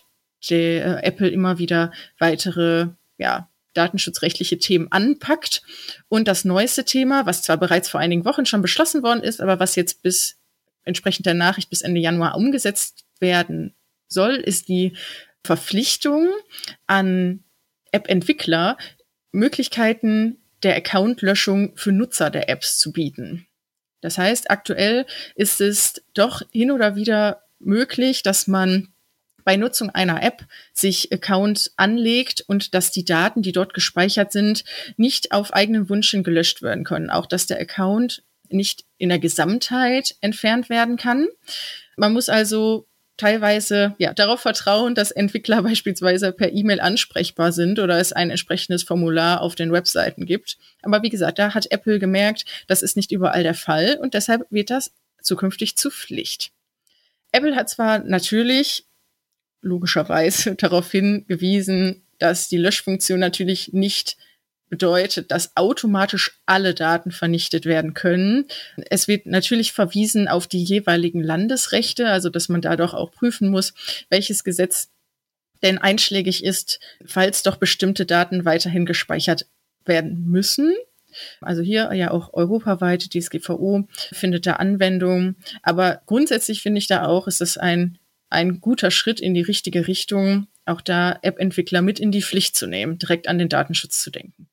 der, 0.49 0.85
äh, 1.03 1.07
Apple 1.07 1.29
immer 1.29 1.57
wieder 1.57 1.91
weitere 2.19 2.87
ja, 3.17 3.49
datenschutzrechtliche 3.73 4.59
Themen 4.59 4.91
anpackt. 4.91 5.63
Und 6.09 6.27
das 6.27 6.45
neueste 6.45 6.85
Thema, 6.85 7.25
was 7.25 7.41
zwar 7.41 7.57
bereits 7.57 7.89
vor 7.89 7.99
einigen 7.99 8.25
Wochen 8.25 8.45
schon 8.45 8.61
beschlossen 8.61 9.03
worden 9.03 9.23
ist, 9.23 9.41
aber 9.41 9.59
was 9.59 9.75
jetzt 9.75 10.03
bis 10.03 10.37
entsprechend 10.83 11.25
der 11.25 11.33
Nachricht 11.33 11.69
bis 11.69 11.81
Ende 11.81 12.01
Januar 12.01 12.35
umgesetzt 12.35 13.05
werden 13.19 13.73
soll, 14.07 14.35
ist 14.35 14.67
die 14.67 14.95
Verpflichtung 15.43 16.29
an 16.87 17.43
App-Entwickler, 17.91 18.77
Möglichkeiten 19.31 20.42
der 20.63 20.75
Accountlöschung 20.75 21.75
für 21.75 21.91
Nutzer 21.91 22.29
der 22.29 22.49
Apps 22.49 22.77
zu 22.77 22.91
bieten. 22.91 23.47
Das 24.01 24.17
heißt, 24.17 24.51
aktuell 24.51 25.05
ist 25.35 25.61
es 25.61 26.03
doch 26.13 26.41
hin 26.51 26.71
oder 26.71 26.95
wieder 26.95 27.43
möglich, 27.59 28.21
dass 28.21 28.47
man 28.47 28.89
bei 29.45 29.57
Nutzung 29.57 29.89
einer 29.89 30.23
App 30.23 30.45
sich 30.73 31.11
Account 31.11 31.71
anlegt 31.75 32.41
und 32.47 32.73
dass 32.73 32.91
die 32.91 33.05
Daten, 33.05 33.41
die 33.41 33.51
dort 33.51 33.73
gespeichert 33.73 34.31
sind, 34.31 34.63
nicht 34.97 35.31
auf 35.31 35.53
eigenen 35.53 35.89
Wunsch 35.89 36.11
hin 36.11 36.23
gelöscht 36.23 36.61
werden 36.61 36.83
können. 36.83 37.09
Auch 37.09 37.25
dass 37.25 37.45
der 37.45 37.59
Account 37.59 38.23
nicht 38.49 38.85
in 38.97 39.09
der 39.09 39.19
Gesamtheit 39.19 40.15
entfernt 40.21 40.69
werden 40.69 40.97
kann. 40.97 41.27
Man 41.97 42.13
muss 42.13 42.29
also 42.29 42.87
teilweise 43.17 43.95
ja 43.97 44.13
darauf 44.13 44.41
vertrauen, 44.41 44.95
dass 44.95 45.11
Entwickler 45.11 45.61
beispielsweise 45.63 46.31
per 46.31 46.51
E-Mail 46.51 46.79
ansprechbar 46.79 47.51
sind 47.51 47.79
oder 47.79 47.99
es 47.99 48.13
ein 48.13 48.29
entsprechendes 48.29 48.83
Formular 48.83 49.41
auf 49.41 49.55
den 49.55 49.71
Webseiten 49.71 50.25
gibt. 50.25 50.57
Aber 50.81 51.03
wie 51.03 51.09
gesagt, 51.09 51.39
da 51.39 51.53
hat 51.53 51.71
Apple 51.71 51.99
gemerkt, 51.99 52.45
das 52.67 52.81
ist 52.81 52.95
nicht 52.95 53.11
überall 53.11 53.43
der 53.43 53.55
Fall 53.55 53.97
und 54.01 54.13
deshalb 54.13 54.45
wird 54.49 54.69
das 54.69 54.91
zukünftig 55.21 55.77
zu 55.77 55.89
Pflicht. 55.89 56.51
Apple 57.31 57.55
hat 57.55 57.69
zwar 57.69 57.99
natürlich 57.99 58.85
logischerweise 59.61 60.55
darauf 60.57 60.91
hingewiesen, 60.91 62.03
dass 62.19 62.47
die 62.47 62.57
Löschfunktion 62.57 63.19
natürlich 63.19 63.73
nicht 63.73 64.17
bedeutet, 64.69 65.31
dass 65.31 65.55
automatisch 65.55 66.39
alle 66.45 66.73
Daten 66.73 67.11
vernichtet 67.11 67.65
werden 67.65 67.93
können. 67.93 68.45
Es 68.89 69.07
wird 69.07 69.27
natürlich 69.27 69.71
verwiesen 69.71 70.27
auf 70.27 70.47
die 70.47 70.63
jeweiligen 70.63 71.21
Landesrechte, 71.21 72.07
also 72.07 72.29
dass 72.29 72.49
man 72.49 72.61
da 72.61 72.75
doch 72.75 72.93
auch 72.93 73.11
prüfen 73.11 73.49
muss, 73.49 73.73
welches 74.09 74.43
Gesetz 74.43 74.89
denn 75.61 75.77
einschlägig 75.77 76.43
ist, 76.43 76.79
falls 77.05 77.43
doch 77.43 77.57
bestimmte 77.57 78.05
Daten 78.05 78.45
weiterhin 78.45 78.85
gespeichert 78.85 79.45
werden 79.85 80.25
müssen. 80.25 80.73
Also 81.41 81.61
hier 81.61 81.93
ja 81.93 82.11
auch 82.11 82.33
europaweit, 82.33 83.13
die 83.13 83.19
DSGVO 83.19 83.87
findet 84.11 84.45
da 84.45 84.53
Anwendung. 84.53 85.35
Aber 85.61 86.01
grundsätzlich 86.05 86.61
finde 86.61 86.79
ich 86.79 86.87
da 86.87 87.05
auch, 87.05 87.27
ist 87.27 87.41
es 87.41 87.57
ein, 87.57 87.97
ein 88.29 88.59
guter 88.61 88.91
Schritt 88.91 89.19
in 89.19 89.33
die 89.33 89.41
richtige 89.41 89.87
Richtung, 89.87 90.47
auch 90.65 90.81
da 90.81 91.19
App-Entwickler 91.21 91.81
mit 91.81 91.99
in 91.99 92.11
die 92.11 92.21
Pflicht 92.21 92.55
zu 92.55 92.67
nehmen, 92.67 92.97
direkt 92.97 93.27
an 93.27 93.37
den 93.37 93.49
Datenschutz 93.49 94.01
zu 94.01 94.09
denken. 94.09 94.47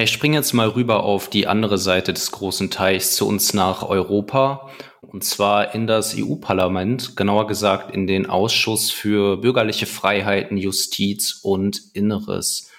Ich 0.00 0.12
springe 0.12 0.36
jetzt 0.36 0.52
mal 0.52 0.68
rüber 0.68 1.02
auf 1.02 1.28
die 1.28 1.48
andere 1.48 1.76
Seite 1.76 2.12
des 2.12 2.30
großen 2.30 2.70
Teichs 2.70 3.16
zu 3.16 3.26
uns 3.26 3.52
nach 3.52 3.82
Europa 3.82 4.70
und 5.00 5.24
zwar 5.24 5.74
in 5.74 5.88
das 5.88 6.14
EU-Parlament, 6.16 7.16
genauer 7.16 7.48
gesagt 7.48 7.92
in 7.92 8.06
den 8.06 8.26
Ausschuss 8.26 8.92
für 8.92 9.38
bürgerliche 9.38 9.86
Freiheiten, 9.86 10.56
Justiz 10.56 11.40
und 11.42 11.80
Inneres. 11.94 12.70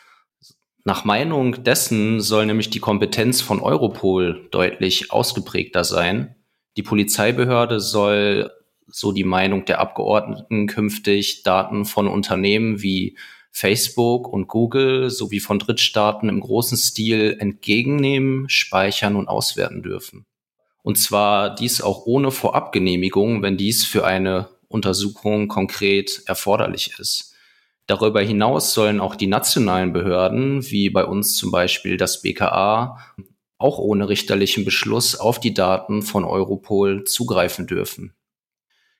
Nach 0.85 1.03
Meinung 1.03 1.61
dessen 1.61 2.21
soll 2.21 2.45
nämlich 2.45 2.69
die 2.69 2.79
Kompetenz 2.79 3.41
von 3.41 3.59
Europol 3.59 4.47
deutlich 4.51 5.11
ausgeprägter 5.11 5.83
sein. 5.83 6.35
Die 6.77 6.83
Polizeibehörde 6.83 7.81
soll, 7.81 8.49
so 8.87 9.11
die 9.11 9.25
Meinung 9.25 9.65
der 9.65 9.81
Abgeordneten, 9.81 10.67
künftig 10.67 11.43
Daten 11.43 11.83
von 11.83 12.07
Unternehmen 12.07 12.81
wie 12.81 13.17
Facebook 13.51 14.27
und 14.27 14.47
Google 14.47 15.09
sowie 15.09 15.39
von 15.39 15.59
Drittstaaten 15.59 16.29
im 16.29 16.39
großen 16.39 16.77
Stil 16.77 17.37
entgegennehmen, 17.39 18.47
speichern 18.49 19.15
und 19.15 19.27
auswerten 19.27 19.81
dürfen. 19.81 20.25
Und 20.81 20.97
zwar 20.97 21.53
dies 21.53 21.81
auch 21.81 22.05
ohne 22.05 22.31
Vorabgenehmigung, 22.31 23.41
wenn 23.41 23.57
dies 23.57 23.85
für 23.85 24.05
eine 24.05 24.49
Untersuchung 24.67 25.47
konkret 25.47 26.23
erforderlich 26.25 26.93
ist. 26.99 27.35
Darüber 27.87 28.21
hinaus 28.21 28.73
sollen 28.73 28.99
auch 28.99 29.15
die 29.15 29.27
nationalen 29.27 29.93
Behörden, 29.93 30.69
wie 30.69 30.89
bei 30.91 31.03
uns 31.05 31.35
zum 31.35 31.49
Beispiel 31.49 31.97
das 31.97 32.21
BKA, 32.21 32.99
auch 33.57 33.79
ohne 33.79 34.07
richterlichen 34.07 34.63
Beschluss 34.63 35.15
auf 35.15 35.39
die 35.39 35.53
Daten 35.53 36.01
von 36.01 36.23
Europol 36.23 37.03
zugreifen 37.03 37.67
dürfen. 37.67 38.13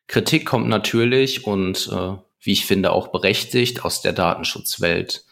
Kritik 0.08 0.46
kommt 0.46 0.68
natürlich 0.68 1.46
und 1.46 1.88
äh, 1.94 2.18
wie 2.42 2.54
ich 2.54 2.66
finde, 2.66 2.92
auch 2.92 3.08
berechtigt 3.10 3.84
aus 3.84 4.02
der 4.02 4.14
Datenschutzwelt. 4.14 5.26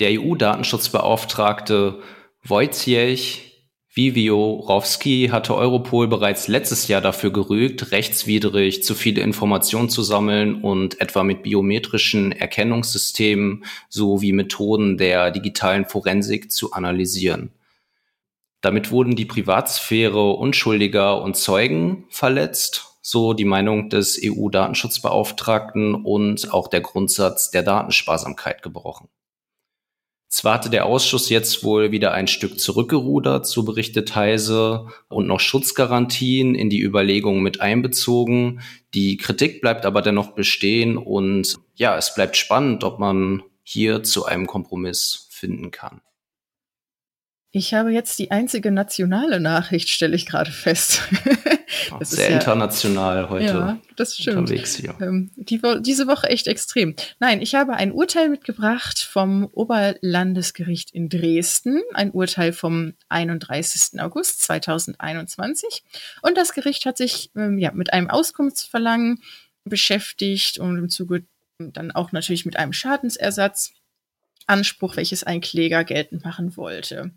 Der 0.00 0.20
EU-Datenschutzbeauftragte 0.20 2.02
Wojciech 2.42 3.54
Viviorowski 3.96 5.28
hatte 5.30 5.54
Europol 5.54 6.08
bereits 6.08 6.48
letztes 6.48 6.88
Jahr 6.88 7.00
dafür 7.00 7.32
gerügt, 7.32 7.92
rechtswidrig 7.92 8.82
zu 8.82 8.96
viele 8.96 9.22
Informationen 9.22 9.88
zu 9.88 10.02
sammeln 10.02 10.62
und 10.62 11.00
etwa 11.00 11.22
mit 11.22 11.44
biometrischen 11.44 12.32
Erkennungssystemen 12.32 13.64
sowie 13.88 14.32
Methoden 14.32 14.98
der 14.98 15.30
digitalen 15.30 15.84
Forensik 15.84 16.50
zu 16.50 16.72
analysieren. 16.72 17.52
Damit 18.60 18.90
wurden 18.90 19.14
die 19.14 19.26
Privatsphäre 19.26 20.32
Unschuldiger 20.32 21.22
und 21.22 21.36
Zeugen 21.36 22.06
verletzt 22.10 22.93
so 23.06 23.34
die 23.34 23.44
Meinung 23.44 23.90
des 23.90 24.18
EU-Datenschutzbeauftragten 24.24 25.94
und 25.94 26.50
auch 26.54 26.68
der 26.68 26.80
Grundsatz 26.80 27.50
der 27.50 27.62
Datensparsamkeit 27.62 28.62
gebrochen. 28.62 29.08
Zwar 30.28 30.54
hatte 30.54 30.70
der 30.70 30.86
Ausschuss 30.86 31.28
jetzt 31.28 31.62
wohl 31.62 31.92
wieder 31.92 32.12
ein 32.12 32.26
Stück 32.26 32.58
zurückgerudert, 32.58 33.46
so 33.46 33.62
berichtet 33.62 34.16
Heise, 34.16 34.86
und 35.08 35.26
noch 35.26 35.38
Schutzgarantien 35.38 36.54
in 36.54 36.70
die 36.70 36.80
Überlegungen 36.80 37.42
mit 37.42 37.60
einbezogen. 37.60 38.62
Die 38.94 39.18
Kritik 39.18 39.60
bleibt 39.60 39.84
aber 39.84 40.00
dennoch 40.00 40.32
bestehen 40.32 40.96
und 40.96 41.56
ja, 41.74 41.98
es 41.98 42.14
bleibt 42.14 42.38
spannend, 42.38 42.84
ob 42.84 42.98
man 42.98 43.42
hier 43.62 44.02
zu 44.02 44.24
einem 44.24 44.46
Kompromiss 44.46 45.28
finden 45.30 45.70
kann. 45.70 46.00
Ich 47.56 47.72
habe 47.72 47.92
jetzt 47.92 48.18
die 48.18 48.32
einzige 48.32 48.72
nationale 48.72 49.38
Nachricht, 49.38 49.88
stelle 49.88 50.16
ich 50.16 50.26
gerade 50.26 50.50
fest. 50.50 51.02
das 52.00 52.10
Sehr 52.10 52.30
ja, 52.30 52.34
international 52.38 53.30
heute. 53.30 53.44
Ja, 53.44 53.78
das 53.94 54.16
stimmt. 54.16 54.38
Unterwegs 54.38 54.74
hier. 54.74 54.92
Ähm, 55.00 55.30
die, 55.36 55.62
diese 55.78 56.08
Woche 56.08 56.28
echt 56.30 56.48
extrem. 56.48 56.96
Nein, 57.20 57.40
ich 57.40 57.54
habe 57.54 57.74
ein 57.74 57.92
Urteil 57.92 58.28
mitgebracht 58.28 58.98
vom 58.98 59.44
Oberlandesgericht 59.52 60.90
in 60.90 61.08
Dresden, 61.08 61.80
ein 61.92 62.10
Urteil 62.10 62.52
vom 62.52 62.94
31. 63.08 64.00
August 64.00 64.42
2021. 64.42 65.84
Und 66.22 66.36
das 66.36 66.54
Gericht 66.54 66.86
hat 66.86 66.96
sich 66.96 67.30
ähm, 67.36 67.58
ja, 67.58 67.70
mit 67.70 67.92
einem 67.92 68.10
Auskunftsverlangen 68.10 69.22
beschäftigt 69.62 70.58
und 70.58 70.76
im 70.76 70.88
Zuge 70.88 71.22
dann 71.58 71.92
auch 71.92 72.10
natürlich 72.10 72.46
mit 72.46 72.56
einem 72.56 72.72
Schadensersatz. 72.72 73.74
Anspruch, 74.46 74.96
welches 74.96 75.24
ein 75.24 75.40
Kläger 75.40 75.84
geltend 75.84 76.24
machen 76.24 76.56
wollte. 76.56 77.12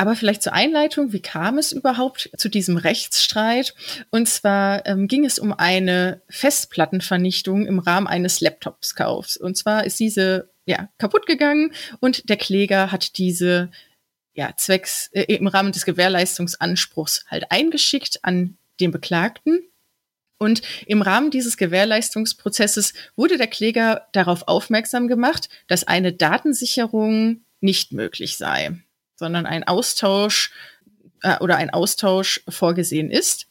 Aber 0.00 0.14
vielleicht 0.14 0.44
zur 0.44 0.52
Einleitung, 0.52 1.12
wie 1.12 1.20
kam 1.20 1.58
es 1.58 1.72
überhaupt 1.72 2.30
zu 2.36 2.48
diesem 2.48 2.76
Rechtsstreit? 2.76 3.74
Und 4.10 4.28
zwar 4.28 4.86
ähm, 4.86 5.08
ging 5.08 5.24
es 5.24 5.40
um 5.40 5.52
eine 5.52 6.22
Festplattenvernichtung 6.28 7.66
im 7.66 7.80
Rahmen 7.80 8.06
eines 8.06 8.40
Laptopskaufs. 8.40 9.36
Und 9.36 9.56
zwar 9.56 9.84
ist 9.84 9.98
diese 9.98 10.50
ja 10.66 10.88
kaputt 10.98 11.26
gegangen 11.26 11.72
und 11.98 12.28
der 12.28 12.36
Kläger 12.36 12.92
hat 12.92 13.18
diese 13.18 13.70
ja 14.34 14.54
zwecks 14.56 15.08
äh, 15.12 15.22
im 15.34 15.48
Rahmen 15.48 15.72
des 15.72 15.84
Gewährleistungsanspruchs 15.84 17.24
halt 17.28 17.50
eingeschickt 17.50 18.20
an 18.22 18.56
den 18.78 18.92
Beklagten. 18.92 19.68
Und 20.38 20.62
im 20.86 21.02
Rahmen 21.02 21.30
dieses 21.30 21.56
Gewährleistungsprozesses 21.56 22.94
wurde 23.16 23.36
der 23.36 23.48
Kläger 23.48 24.06
darauf 24.12 24.46
aufmerksam 24.46 25.08
gemacht, 25.08 25.48
dass 25.66 25.84
eine 25.84 26.12
Datensicherung 26.12 27.42
nicht 27.60 27.92
möglich 27.92 28.36
sei, 28.36 28.78
sondern 29.16 29.46
ein 29.46 29.64
Austausch 29.64 30.52
äh, 31.22 31.38
oder 31.40 31.56
ein 31.56 31.70
Austausch 31.70 32.42
vorgesehen 32.48 33.10
ist. 33.10 33.48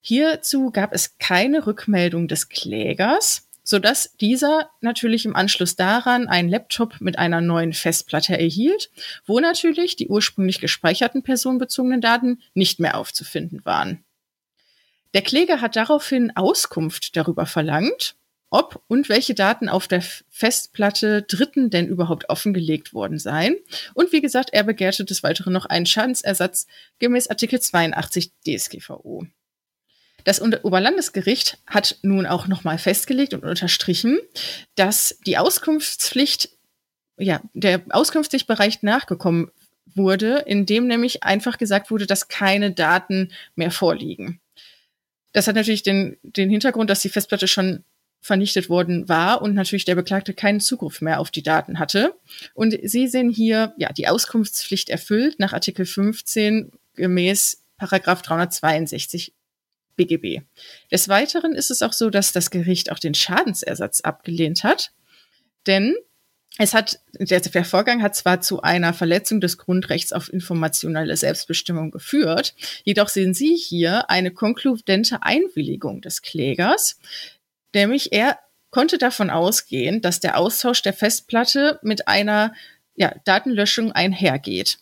Hierzu 0.00 0.70
gab 0.70 0.94
es 0.94 1.18
keine 1.18 1.66
Rückmeldung 1.66 2.28
des 2.28 2.48
Klägers, 2.48 3.48
sodass 3.64 4.16
dieser 4.18 4.70
natürlich 4.80 5.24
im 5.24 5.34
Anschluss 5.34 5.74
daran 5.74 6.28
einen 6.28 6.48
Laptop 6.48 7.00
mit 7.00 7.18
einer 7.18 7.40
neuen 7.40 7.72
Festplatte 7.72 8.38
erhielt, 8.38 8.90
wo 9.24 9.40
natürlich 9.40 9.96
die 9.96 10.06
ursprünglich 10.06 10.60
gespeicherten 10.60 11.24
personenbezogenen 11.24 12.00
Daten 12.00 12.40
nicht 12.54 12.78
mehr 12.78 12.96
aufzufinden 12.96 13.64
waren. 13.64 14.05
Der 15.16 15.22
Kläger 15.22 15.62
hat 15.62 15.76
daraufhin 15.76 16.36
Auskunft 16.36 17.16
darüber 17.16 17.46
verlangt, 17.46 18.16
ob 18.50 18.82
und 18.86 19.08
welche 19.08 19.34
Daten 19.34 19.70
auf 19.70 19.88
der 19.88 20.02
Festplatte 20.02 21.22
Dritten 21.22 21.70
denn 21.70 21.88
überhaupt 21.88 22.28
offengelegt 22.28 22.92
worden 22.92 23.18
seien. 23.18 23.56
Und 23.94 24.12
wie 24.12 24.20
gesagt, 24.20 24.50
er 24.52 24.62
begehrte 24.62 25.06
des 25.06 25.22
Weiteren 25.22 25.54
noch 25.54 25.64
einen 25.64 25.86
Schadensersatz 25.86 26.66
gemäß 26.98 27.28
Artikel 27.30 27.58
82 27.58 28.30
DSGVO. 28.46 29.24
Das 30.24 30.42
Oberlandesgericht 30.42 31.56
hat 31.66 31.96
nun 32.02 32.26
auch 32.26 32.46
nochmal 32.46 32.76
festgelegt 32.76 33.32
und 33.32 33.42
unterstrichen, 33.42 34.18
dass 34.74 35.18
die 35.26 35.38
Auskunftspflicht, 35.38 36.50
ja, 37.16 37.40
der 37.54 37.80
Auskunftspflichtbereich 37.88 38.82
nachgekommen 38.82 39.50
wurde, 39.86 40.40
indem 40.44 40.86
nämlich 40.86 41.22
einfach 41.22 41.56
gesagt 41.56 41.90
wurde, 41.90 42.06
dass 42.06 42.28
keine 42.28 42.72
Daten 42.72 43.32
mehr 43.54 43.70
vorliegen. 43.70 44.42
Das 45.36 45.46
hat 45.46 45.54
natürlich 45.54 45.82
den, 45.82 46.16
den 46.22 46.48
Hintergrund, 46.48 46.88
dass 46.88 47.02
die 47.02 47.10
Festplatte 47.10 47.46
schon 47.46 47.84
vernichtet 48.22 48.70
worden 48.70 49.06
war 49.06 49.42
und 49.42 49.52
natürlich 49.52 49.84
der 49.84 49.94
Beklagte 49.94 50.32
keinen 50.32 50.60
Zugriff 50.60 51.02
mehr 51.02 51.20
auf 51.20 51.30
die 51.30 51.42
Daten 51.42 51.78
hatte. 51.78 52.14
Und 52.54 52.74
Sie 52.84 53.06
sehen 53.06 53.28
hier 53.28 53.74
ja 53.76 53.92
die 53.92 54.08
Auskunftspflicht 54.08 54.88
erfüllt 54.88 55.38
nach 55.38 55.52
Artikel 55.52 55.84
15 55.84 56.72
gemäß 56.94 57.62
Paragraph 57.76 58.22
362 58.22 59.34
BGB. 59.96 60.40
Des 60.90 61.10
Weiteren 61.10 61.52
ist 61.52 61.70
es 61.70 61.82
auch 61.82 61.92
so, 61.92 62.08
dass 62.08 62.32
das 62.32 62.50
Gericht 62.50 62.90
auch 62.90 62.98
den 62.98 63.12
Schadensersatz 63.12 64.00
abgelehnt 64.00 64.64
hat, 64.64 64.92
denn 65.66 65.94
es 66.58 66.74
hat, 66.74 67.00
der 67.18 67.64
Vorgang 67.64 68.02
hat 68.02 68.16
zwar 68.16 68.40
zu 68.40 68.62
einer 68.62 68.94
Verletzung 68.94 69.40
des 69.40 69.58
Grundrechts 69.58 70.12
auf 70.12 70.32
informationelle 70.32 71.16
Selbstbestimmung 71.16 71.90
geführt, 71.90 72.54
jedoch 72.84 73.08
sehen 73.08 73.34
Sie 73.34 73.54
hier 73.54 74.10
eine 74.10 74.30
konkludente 74.30 75.22
Einwilligung 75.22 76.00
des 76.00 76.22
Klägers, 76.22 76.98
nämlich 77.74 78.12
er 78.12 78.38
konnte 78.70 78.98
davon 78.98 79.30
ausgehen, 79.30 80.00
dass 80.00 80.20
der 80.20 80.38
Austausch 80.38 80.82
der 80.82 80.92
Festplatte 80.92 81.78
mit 81.82 82.08
einer 82.08 82.54
ja, 82.94 83.14
Datenlöschung 83.24 83.92
einhergeht. 83.92 84.78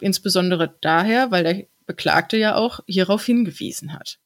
Insbesondere 0.00 0.76
daher, 0.80 1.30
weil 1.30 1.44
der 1.44 1.66
Beklagte 1.86 2.36
ja 2.36 2.54
auch 2.56 2.80
hierauf 2.86 3.24
hingewiesen 3.24 3.92
hat. 3.92 4.18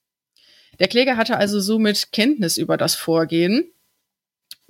Der 0.78 0.88
Kläger 0.88 1.16
hatte 1.16 1.36
also 1.36 1.60
somit 1.60 2.12
Kenntnis 2.12 2.56
über 2.56 2.76
das 2.76 2.94
Vorgehen 2.94 3.70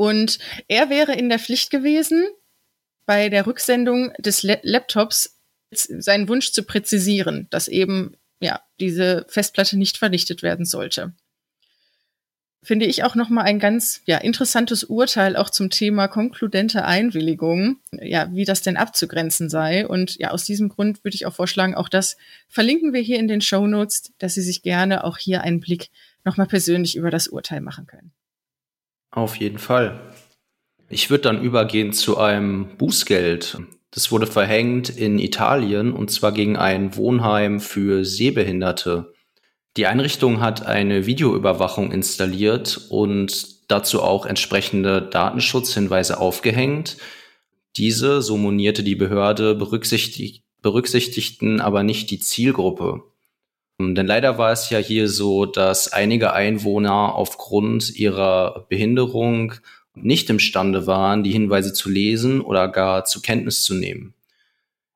und 0.00 0.38
er 0.66 0.88
wäre 0.88 1.12
in 1.12 1.28
der 1.28 1.38
Pflicht 1.38 1.68
gewesen, 1.68 2.26
bei 3.04 3.28
der 3.28 3.46
Rücksendung 3.46 4.14
des 4.18 4.42
La 4.42 4.56
Laptops 4.62 5.38
seinen 5.72 6.26
Wunsch 6.26 6.52
zu 6.52 6.62
präzisieren, 6.62 7.48
dass 7.50 7.68
eben 7.68 8.16
ja 8.40 8.62
diese 8.80 9.26
Festplatte 9.28 9.76
nicht 9.76 9.98
vernichtet 9.98 10.42
werden 10.42 10.64
sollte. 10.64 11.12
Finde 12.62 12.86
ich 12.86 13.04
auch 13.04 13.14
noch 13.14 13.28
mal 13.28 13.42
ein 13.42 13.58
ganz 13.58 14.00
ja 14.06 14.16
interessantes 14.16 14.84
Urteil 14.84 15.36
auch 15.36 15.50
zum 15.50 15.68
Thema 15.68 16.08
konkludente 16.08 16.86
Einwilligung, 16.86 17.76
ja, 17.92 18.32
wie 18.32 18.46
das 18.46 18.62
denn 18.62 18.78
abzugrenzen 18.78 19.50
sei 19.50 19.86
und 19.86 20.16
ja, 20.16 20.30
aus 20.30 20.46
diesem 20.46 20.70
Grund 20.70 21.04
würde 21.04 21.14
ich 21.14 21.26
auch 21.26 21.34
vorschlagen, 21.34 21.74
auch 21.74 21.90
das 21.90 22.16
verlinken 22.48 22.94
wir 22.94 23.02
hier 23.02 23.18
in 23.18 23.28
den 23.28 23.42
Show 23.42 23.66
Notes, 23.66 24.14
dass 24.16 24.32
Sie 24.32 24.42
sich 24.42 24.62
gerne 24.62 25.04
auch 25.04 25.18
hier 25.18 25.42
einen 25.42 25.60
Blick 25.60 25.90
noch 26.24 26.38
mal 26.38 26.46
persönlich 26.46 26.96
über 26.96 27.10
das 27.10 27.28
Urteil 27.28 27.60
machen 27.60 27.86
können. 27.86 28.14
Auf 29.10 29.36
jeden 29.36 29.58
Fall. 29.58 30.00
Ich 30.88 31.10
würde 31.10 31.22
dann 31.22 31.42
übergehen 31.42 31.92
zu 31.92 32.18
einem 32.18 32.76
Bußgeld. 32.76 33.58
Das 33.90 34.12
wurde 34.12 34.26
verhängt 34.26 34.88
in 34.88 35.18
Italien 35.18 35.92
und 35.92 36.10
zwar 36.10 36.32
gegen 36.32 36.56
ein 36.56 36.96
Wohnheim 36.96 37.60
für 37.60 38.04
Sehbehinderte. 38.04 39.12
Die 39.76 39.86
Einrichtung 39.86 40.40
hat 40.40 40.66
eine 40.66 41.06
Videoüberwachung 41.06 41.92
installiert 41.92 42.86
und 42.88 43.70
dazu 43.70 44.02
auch 44.02 44.26
entsprechende 44.26 45.02
Datenschutzhinweise 45.02 46.18
aufgehängt. 46.18 46.96
Diese, 47.76 48.20
so 48.20 48.36
monierte 48.36 48.82
die 48.82 48.96
Behörde, 48.96 49.54
berücksichtig 49.54 50.44
berücksichtigten 50.62 51.60
aber 51.60 51.82
nicht 51.82 52.10
die 52.10 52.18
Zielgruppe. 52.18 53.02
Ähm, 53.80 53.94
denn 53.94 54.06
leider 54.06 54.38
war 54.38 54.52
es 54.52 54.70
ja 54.70 54.78
hier 54.78 55.08
so, 55.08 55.46
dass 55.46 55.92
einige 55.92 56.32
Einwohner 56.32 57.14
aufgrund 57.14 57.94
ihrer 57.96 58.66
Behinderung 58.68 59.54
nicht 59.94 60.30
imstande 60.30 60.86
waren, 60.86 61.22
die 61.24 61.32
Hinweise 61.32 61.72
zu 61.72 61.90
lesen 61.90 62.40
oder 62.40 62.68
gar 62.68 63.04
zur 63.04 63.22
Kenntnis 63.22 63.64
zu 63.64 63.74
nehmen. 63.74 64.14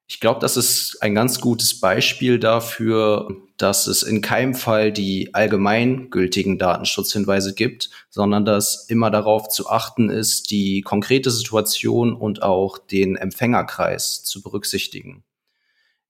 Ich 0.06 0.20
glaube, 0.20 0.38
das 0.40 0.56
ist 0.58 0.98
ein 1.00 1.14
ganz 1.14 1.40
gutes 1.40 1.80
Beispiel 1.80 2.38
dafür, 2.38 3.28
dass 3.56 3.86
es 3.86 4.02
in 4.02 4.20
keinem 4.20 4.54
Fall 4.54 4.92
die 4.92 5.34
allgemeingültigen 5.34 6.58
Datenschutzhinweise 6.58 7.54
gibt, 7.54 7.88
sondern 8.10 8.44
dass 8.44 8.86
immer 8.88 9.10
darauf 9.10 9.48
zu 9.48 9.68
achten 9.68 10.10
ist, 10.10 10.50
die 10.50 10.82
konkrete 10.82 11.30
Situation 11.30 12.12
und 12.12 12.42
auch 12.42 12.78
den 12.78 13.16
Empfängerkreis 13.16 14.22
zu 14.24 14.42
berücksichtigen. 14.42 15.24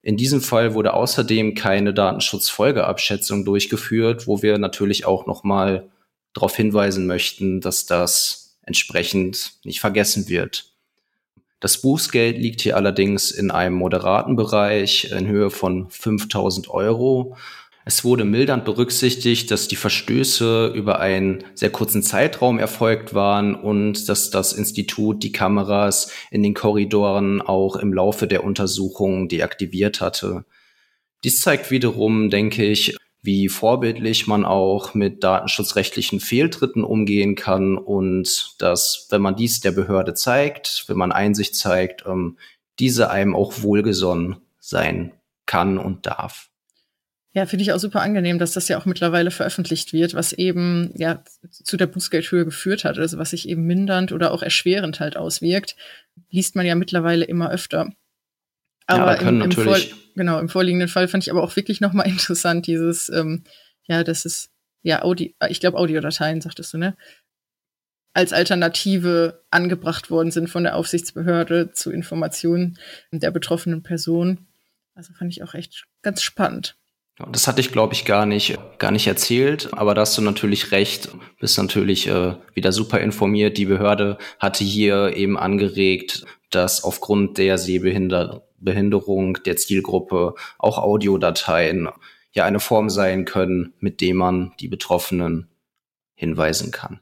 In 0.05 0.19
diesem 0.19 0.43
Fall 0.43 0.75
wurde 0.75 0.93
außerdem 0.93 1.55
keine 1.55 1.95
Datenschutzfolgeabschätzung 1.95 3.47
durchgeführt, 3.47 4.27
wo 4.27 4.43
wir 4.43 4.59
natürlich 4.59 5.07
auch 5.07 5.25
nochmal 5.25 5.89
darauf 6.35 6.55
hinweisen 6.55 7.07
möchten, 7.07 7.63
dass 7.63 7.87
das 7.87 8.59
entsprechend 8.61 9.55
nicht 9.65 9.81
vergessen 9.81 10.29
wird. 10.29 10.73
Das 11.59 11.81
Bußgeld 11.81 12.37
liegt 12.37 12.61
hier 12.61 12.77
allerdings 12.77 13.31
in 13.31 13.51
einem 13.51 13.77
moderaten 13.77 14.37
Bereich 14.37 15.11
in 15.11 15.27
Höhe 15.27 15.49
von 15.49 15.89
5000 15.89 16.69
Euro 16.69 17.39
es 17.87 18.03
wurde 18.03 18.25
mildernd 18.25 18.65
berücksichtigt, 18.65 19.51
dass 19.51 19.69
die 19.69 19.77
Verstöße 19.77 20.73
über 20.75 21.01
einen 21.01 21.45
sehr 21.55 21.71
kurzen 21.71 22.03
Zeitraum 22.03 22.59
erfolgt 22.59 23.13
waren 23.13 23.55
und 23.55 24.09
dass 24.09 24.31
das 24.31 24.55
Institut 24.55 25.23
die 25.23 25.33
Kameras 25.33 26.11
in 26.31 26.43
den 26.43 26.55
Korridoren 26.55 27.43
auch 27.43 27.77
im 27.77 27.93
Laufe 27.93 28.27
der 28.27 28.43
Untersuchung 28.43 29.29
deaktiviert 29.29 30.01
hatte. 30.01 30.47
Dies 31.25 31.43
zeigt 31.43 31.71
wiederum, 31.71 32.31
denke 32.31 32.65
ich, 32.65 32.97
wie 33.21 33.49
vorbildlich 33.49 34.27
man 34.27 34.47
auch 34.47 34.95
mit 34.95 35.23
datenschutzrechtlichen 35.23 36.21
Fehltritten 36.21 36.85
umgehen 36.85 37.35
kann 37.35 37.77
und 37.77 38.55
dass, 38.59 39.09
wenn 39.11 39.23
man 39.23 39.37
dies 39.37 39.61
der 39.61 39.73
Behörde 39.73 40.15
zeigt, 40.15 40.85
wenn 40.89 40.99
man 40.99 41.13
Einsicht 41.13 41.57
zeigt, 41.57 42.05
ähm, 42.07 42.39
diese 42.79 43.11
einem 43.11 43.35
auch 43.35 43.63
wohlgesonnen 43.63 44.37
sein 44.59 45.13
kann 45.47 45.79
und 45.79 46.07
darf. 46.07 46.51
Ja, 47.37 47.47
finde 47.47 47.65
ich 47.65 47.73
auch 47.73 47.81
super 47.81 48.01
angenehm, 48.01 48.39
dass 48.39 48.53
das 48.53 48.69
ja 48.69 48.79
auch 48.79 48.85
mittlerweile 48.85 49.33
veröffentlicht 49.33 49.93
wird, 49.93 50.15
was 50.15 50.33
eben 50.33 50.93
ja 50.95 51.25
zu 51.51 51.77
der 51.77 51.89
Bußgeldhöhe 51.89 52.45
geführt 52.45 52.85
hat, 52.85 52.97
also 52.97 53.19
was 53.19 53.31
sich 53.31 53.49
eben 53.49 53.65
mindernd 53.67 54.13
oder 54.13 54.31
auch 54.31 54.41
erschwerend 54.41 55.01
halt 55.01 55.17
auswirkt, 55.17 55.75
liest 56.31 56.55
man 56.55 56.65
ja 56.65 56.77
mittlerweile 56.77 57.25
immer 57.25 57.51
öfter. 57.51 57.91
Aber 58.87 59.13
ja, 59.13 59.19
können 59.19 59.41
im, 59.41 59.43
im 59.43 59.49
natürlich. 59.49 59.91
Vor, 59.91 59.99
genau, 60.15 60.39
im 60.39 60.49
vorliegenden 60.49 60.89
Fall 60.89 61.09
fand 61.09 61.25
ich 61.25 61.31
aber 61.33 61.43
auch 61.43 61.57
wirklich 61.57 61.81
nochmal 61.81 62.07
interessant, 62.09 62.69
dieses, 62.69 63.09
ähm, 63.09 63.43
ja, 63.83 64.05
das 64.05 64.25
ist, 64.25 64.51
ja, 64.83 65.03
Audio, 65.03 65.33
ich 65.49 65.59
glaube 65.59 65.79
Audiodateien, 65.79 66.41
sagtest 66.41 66.73
du, 66.73 66.79
ne? 66.79 66.97
Als 68.13 68.33
Alternative 68.33 69.43
angebracht 69.51 70.09
worden 70.09 70.31
sind 70.31 70.49
von 70.49 70.63
der 70.63 70.77
Aufsichtsbehörde 70.77 71.73
zu 71.73 71.91
Informationen 71.91 72.79
der 73.11 73.33
betroffenen 73.33 73.83
Person. 73.83 74.47
Also 74.95 75.13
fand 75.15 75.33
ich 75.33 75.43
auch 75.43 75.55
echt 75.55 75.87
ganz 76.03 76.23
spannend. 76.23 76.77
Das 77.31 77.47
hatte 77.47 77.61
ich, 77.61 77.71
glaube 77.71 77.95
ich, 77.95 78.05
gar 78.05 78.27
nicht, 78.27 78.59
gar 78.79 78.91
nicht 78.91 79.07
erzählt, 79.07 79.73
aber 79.73 79.95
da 79.95 80.01
hast 80.01 80.19
du 80.19 80.23
natürlich 80.23 80.73
recht, 80.73 81.11
bist 81.39 81.57
natürlich 81.59 82.09
äh, 82.09 82.35
wieder 82.55 82.73
super 82.73 83.01
informiert. 83.01 83.57
Die 83.57 83.67
Behörde 83.67 84.19
hatte 84.41 84.65
hier 84.65 85.17
eben 85.17 85.39
angeregt, 85.39 86.25
dass 86.51 86.83
aufgrund 86.83 87.39
der 87.39 87.57
Sehbehinderung 87.59 89.39
der 89.45 89.57
Zielgruppe 89.57 90.35
auch 90.59 90.79
Audiodateien 90.79 91.89
ja 92.33 92.45
eine 92.45 92.61
Form 92.61 92.91
sein 92.91 93.25
können, 93.25 93.75
mit 93.79 94.01
dem 94.01 94.17
man 94.17 94.53
die 94.59 94.69
Betroffenen 94.69 95.49
hinweisen 96.17 96.73
kann. 96.73 97.01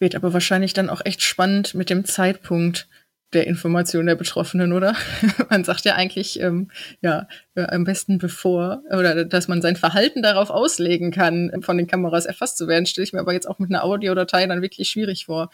Wird 0.00 0.16
aber 0.16 0.32
wahrscheinlich 0.32 0.74
dann 0.74 0.90
auch 0.90 1.00
echt 1.04 1.22
spannend 1.22 1.74
mit 1.74 1.88
dem 1.88 2.04
Zeitpunkt, 2.04 2.88
der 3.32 3.46
Information 3.46 4.06
der 4.06 4.14
Betroffenen, 4.14 4.72
oder? 4.72 4.94
man 5.50 5.64
sagt 5.64 5.84
ja 5.84 5.94
eigentlich, 5.94 6.40
ähm, 6.40 6.70
ja, 7.00 7.28
äh, 7.54 7.62
am 7.62 7.84
besten 7.84 8.18
bevor, 8.18 8.82
oder 8.90 9.24
dass 9.24 9.48
man 9.48 9.62
sein 9.62 9.76
Verhalten 9.76 10.22
darauf 10.22 10.50
auslegen 10.50 11.10
kann, 11.10 11.50
von 11.62 11.76
den 11.76 11.86
Kameras 11.86 12.26
erfasst 12.26 12.56
zu 12.56 12.68
werden, 12.68 12.86
stelle 12.86 13.04
ich 13.04 13.12
mir 13.12 13.20
aber 13.20 13.32
jetzt 13.32 13.48
auch 13.48 13.58
mit 13.58 13.70
einer 13.70 13.84
Audiodatei 13.84 14.46
dann 14.46 14.62
wirklich 14.62 14.88
schwierig 14.88 15.26
vor, 15.26 15.50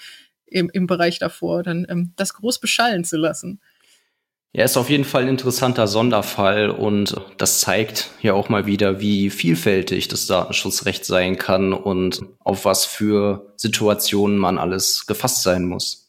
im, 0.47 0.71
im 0.71 0.87
Bereich 0.87 1.19
davor, 1.19 1.63
dann 1.63 1.87
ähm, 1.89 2.13
das 2.17 2.35
groß 2.35 2.61
beschallen 2.61 3.05
zu 3.05 3.17
lassen. 3.17 3.61
Ja, 4.55 4.65
ist 4.65 4.77
auf 4.77 4.91
jeden 4.91 5.05
Fall 5.05 5.23
ein 5.23 5.29
interessanter 5.29 5.87
Sonderfall 5.87 6.69
und 6.69 7.17
das 7.39 7.61
zeigt 7.61 8.11
ja 8.21 8.35
auch 8.35 8.51
mal 8.51 8.67
wieder, 8.67 9.01
wie 9.01 9.31
vielfältig 9.31 10.09
das 10.09 10.27
Datenschutzrecht 10.27 11.07
sein 11.07 11.39
kann 11.39 11.73
und 11.73 12.21
auf 12.39 12.67
was 12.67 12.85
für 12.85 13.55
Situationen 13.57 14.37
man 14.37 14.59
alles 14.59 15.07
gefasst 15.07 15.43
sein 15.43 15.65
muss. 15.65 16.02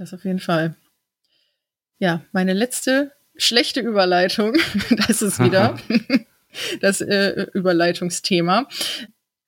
Das 0.00 0.14
auf 0.14 0.24
jeden 0.24 0.40
Fall. 0.40 0.76
Ja, 1.98 2.24
meine 2.32 2.54
letzte 2.54 3.12
schlechte 3.36 3.80
Überleitung, 3.80 4.56
das 5.06 5.20
ist 5.20 5.38
wieder 5.40 5.78
das 6.80 7.02
äh, 7.02 7.48
Überleitungsthema. 7.52 8.66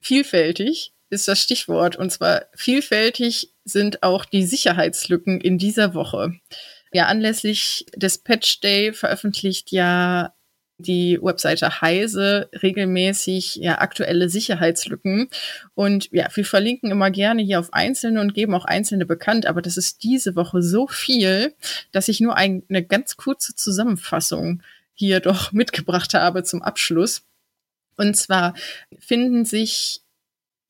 Vielfältig 0.00 0.92
ist 1.08 1.26
das 1.26 1.40
Stichwort. 1.40 1.96
Und 1.96 2.12
zwar 2.12 2.44
vielfältig 2.54 3.54
sind 3.64 4.02
auch 4.02 4.26
die 4.26 4.44
Sicherheitslücken 4.44 5.40
in 5.40 5.56
dieser 5.56 5.94
Woche. 5.94 6.34
Ja, 6.92 7.06
anlässlich 7.06 7.86
des 7.96 8.18
Patch 8.18 8.60
Day 8.60 8.92
veröffentlicht 8.92 9.72
ja 9.72 10.34
die 10.82 11.18
Webseite 11.22 11.80
Heise 11.80 12.48
regelmäßig 12.62 13.56
ja 13.56 13.80
aktuelle 13.80 14.28
Sicherheitslücken. 14.28 15.28
Und 15.74 16.10
ja, 16.12 16.28
wir 16.34 16.44
verlinken 16.44 16.90
immer 16.90 17.10
gerne 17.10 17.42
hier 17.42 17.60
auf 17.60 17.72
einzelne 17.72 18.20
und 18.20 18.34
geben 18.34 18.54
auch 18.54 18.64
einzelne 18.64 19.06
bekannt, 19.06 19.46
aber 19.46 19.62
das 19.62 19.76
ist 19.76 20.02
diese 20.02 20.36
Woche 20.36 20.62
so 20.62 20.86
viel, 20.86 21.54
dass 21.92 22.08
ich 22.08 22.20
nur 22.20 22.36
ein, 22.36 22.62
eine 22.68 22.84
ganz 22.84 23.16
kurze 23.16 23.54
Zusammenfassung 23.54 24.62
hier 24.94 25.20
doch 25.20 25.52
mitgebracht 25.52 26.14
habe 26.14 26.42
zum 26.42 26.62
Abschluss. 26.62 27.22
Und 27.96 28.16
zwar 28.16 28.54
finden 28.98 29.44
sich 29.44 30.00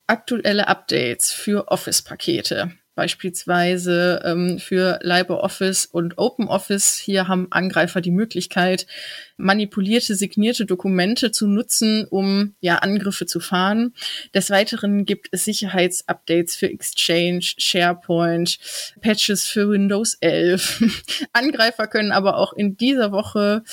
aktuelle 0.07 0.67
Updates 0.67 1.31
für 1.31 1.69
Office-Pakete 1.69 2.73
beispielsweise 2.95 4.21
ähm, 4.23 4.59
für 4.59 4.99
LibreOffice 5.01 5.85
und 5.85 6.17
OpenOffice. 6.17 6.97
Hier 6.97 7.27
haben 7.27 7.47
Angreifer 7.51 8.01
die 8.01 8.11
Möglichkeit, 8.11 8.85
manipulierte, 9.37 10.15
signierte 10.15 10.65
Dokumente 10.65 11.31
zu 11.31 11.47
nutzen, 11.47 12.05
um 12.09 12.55
ja 12.59 12.77
Angriffe 12.77 13.25
zu 13.25 13.39
fahren. 13.39 13.93
Des 14.33 14.49
Weiteren 14.49 15.05
gibt 15.05 15.29
es 15.31 15.45
Sicherheitsupdates 15.45 16.55
für 16.55 16.69
Exchange, 16.69 17.53
SharePoint, 17.57 18.59
Patches 19.01 19.45
für 19.45 19.69
Windows 19.69 20.15
11. 20.21 21.15
Angreifer 21.33 21.87
können 21.87 22.11
aber 22.11 22.37
auch 22.37 22.53
in 22.53 22.77
dieser 22.77 23.11
Woche 23.11 23.63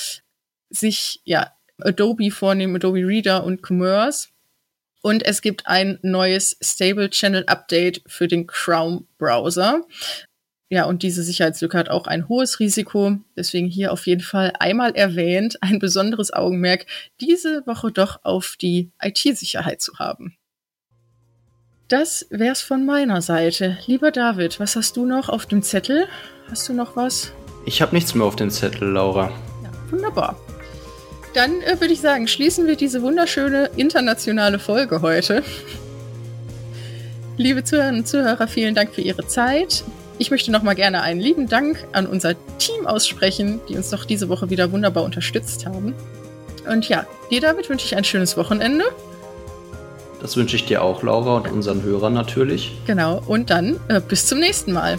sich 0.71 1.21
ja 1.25 1.53
Adobe 1.79 2.31
vornehmen, 2.31 2.77
Adobe 2.77 3.07
Reader 3.07 3.45
und 3.45 3.63
Commerce 3.63 4.29
und 5.03 5.25
es 5.25 5.43
gibt 5.43 5.67
ein 5.67 5.99
neues 6.03 6.57
Stable 6.63 7.11
Channel 7.11 7.45
Update 7.47 8.03
für 8.07 8.29
den 8.29 8.47
Chrome 8.47 9.05
Browser. 9.19 9.83
Ja, 10.73 10.85
und 10.85 11.03
diese 11.03 11.25
Sicherheitslücke 11.25 11.77
hat 11.77 11.89
auch 11.89 12.07
ein 12.07 12.29
hohes 12.29 12.61
Risiko. 12.61 13.19
Deswegen 13.37 13.67
hier 13.67 13.93
auf 13.93 14.07
jeden 14.07 14.21
Fall 14.21 14.53
einmal 14.61 14.93
erwähnt, 14.95 15.59
ein 15.63 15.81
besonderes 15.81 16.33
Augenmerk, 16.33 16.87
diese 17.21 17.67
Woche 17.67 17.91
doch 17.91 18.21
auf 18.23 18.57
die 18.61 18.93
IT-Sicherheit 19.03 19.81
zu 19.81 19.99
haben. 19.99 20.37
Das 21.89 22.25
wär's 22.31 22.63
von 22.63 22.87
meiner 22.87 23.21
Seite. 23.21 23.79
Lieber 23.87 24.13
David, 24.13 24.61
was 24.61 24.77
hast 24.77 24.97
du 24.97 25.05
noch 25.05 25.29
auf 25.29 25.47
dem 25.47 25.65
Zettel? 25.65 26.07
Hast 26.49 26.69
du 26.69 26.73
noch 26.73 26.95
was? 26.95 27.33
Ich 27.67 27.83
habe 27.83 27.97
nichts 27.97 28.15
mehr 28.15 28.27
auf 28.27 28.37
dem 28.37 28.51
Zettel, 28.51 28.91
Laura. 28.91 29.33
Ja, 29.65 29.91
wunderbar. 29.91 30.39
Dann 31.35 31.61
äh, 31.63 31.81
würde 31.81 31.93
ich 31.93 32.01
sagen, 32.01 32.27
schließen 32.27 32.67
wir 32.67 32.77
diese 32.77 33.03
wunderschöne 33.03 33.71
internationale 33.77 34.59
Folge 34.59 35.03
heute. 35.03 35.43
Liebe 37.37 37.65
Zuhörerinnen 37.65 38.01
und 38.01 38.07
Zuhörer, 38.07 38.49
vielen 38.49 38.75
Dank 38.75 38.93
für 38.93 39.01
Ihre 39.01 39.27
Zeit. 39.27 39.85
Ich 40.19 40.31
möchte 40.31 40.51
noch 40.51 40.63
mal 40.63 40.75
gerne 40.75 41.03
einen 41.03 41.21
lieben 41.21 41.49
Dank 41.49 41.87
an 41.93 42.07
unser 42.07 42.35
Team 42.59 42.87
aussprechen, 42.87 43.61
die 43.69 43.77
uns 43.77 43.91
doch 43.91 44.05
diese 44.05 44.29
Woche 44.29 44.51
wieder 44.51 44.73
wunderbar 44.73 45.05
unterstützt 45.05 45.65
haben. 45.65 45.95
Und 46.69 46.89
ja, 46.89 47.07
dir 47.31 47.41
damit 47.41 47.71
wünsche 47.71 47.87
ich 47.87 47.97
ein 47.97 48.05
schönes 48.05 48.37
Wochenende. 48.37 48.85
Das 50.21 50.37
wünsche 50.37 50.57
ich 50.57 50.67
dir 50.67 50.83
auch, 50.83 51.03
Laura, 51.03 51.37
und 51.37 51.51
unseren 51.51 51.83
Hörern 51.83 52.13
natürlich. 52.13 52.73
Genau, 52.87 53.23
und 53.27 53.49
dann 53.49 53.81
äh, 53.89 54.01
bis 54.07 54.27
zum 54.27 54.41
nächsten 54.41 54.73
Mal. 54.73 54.99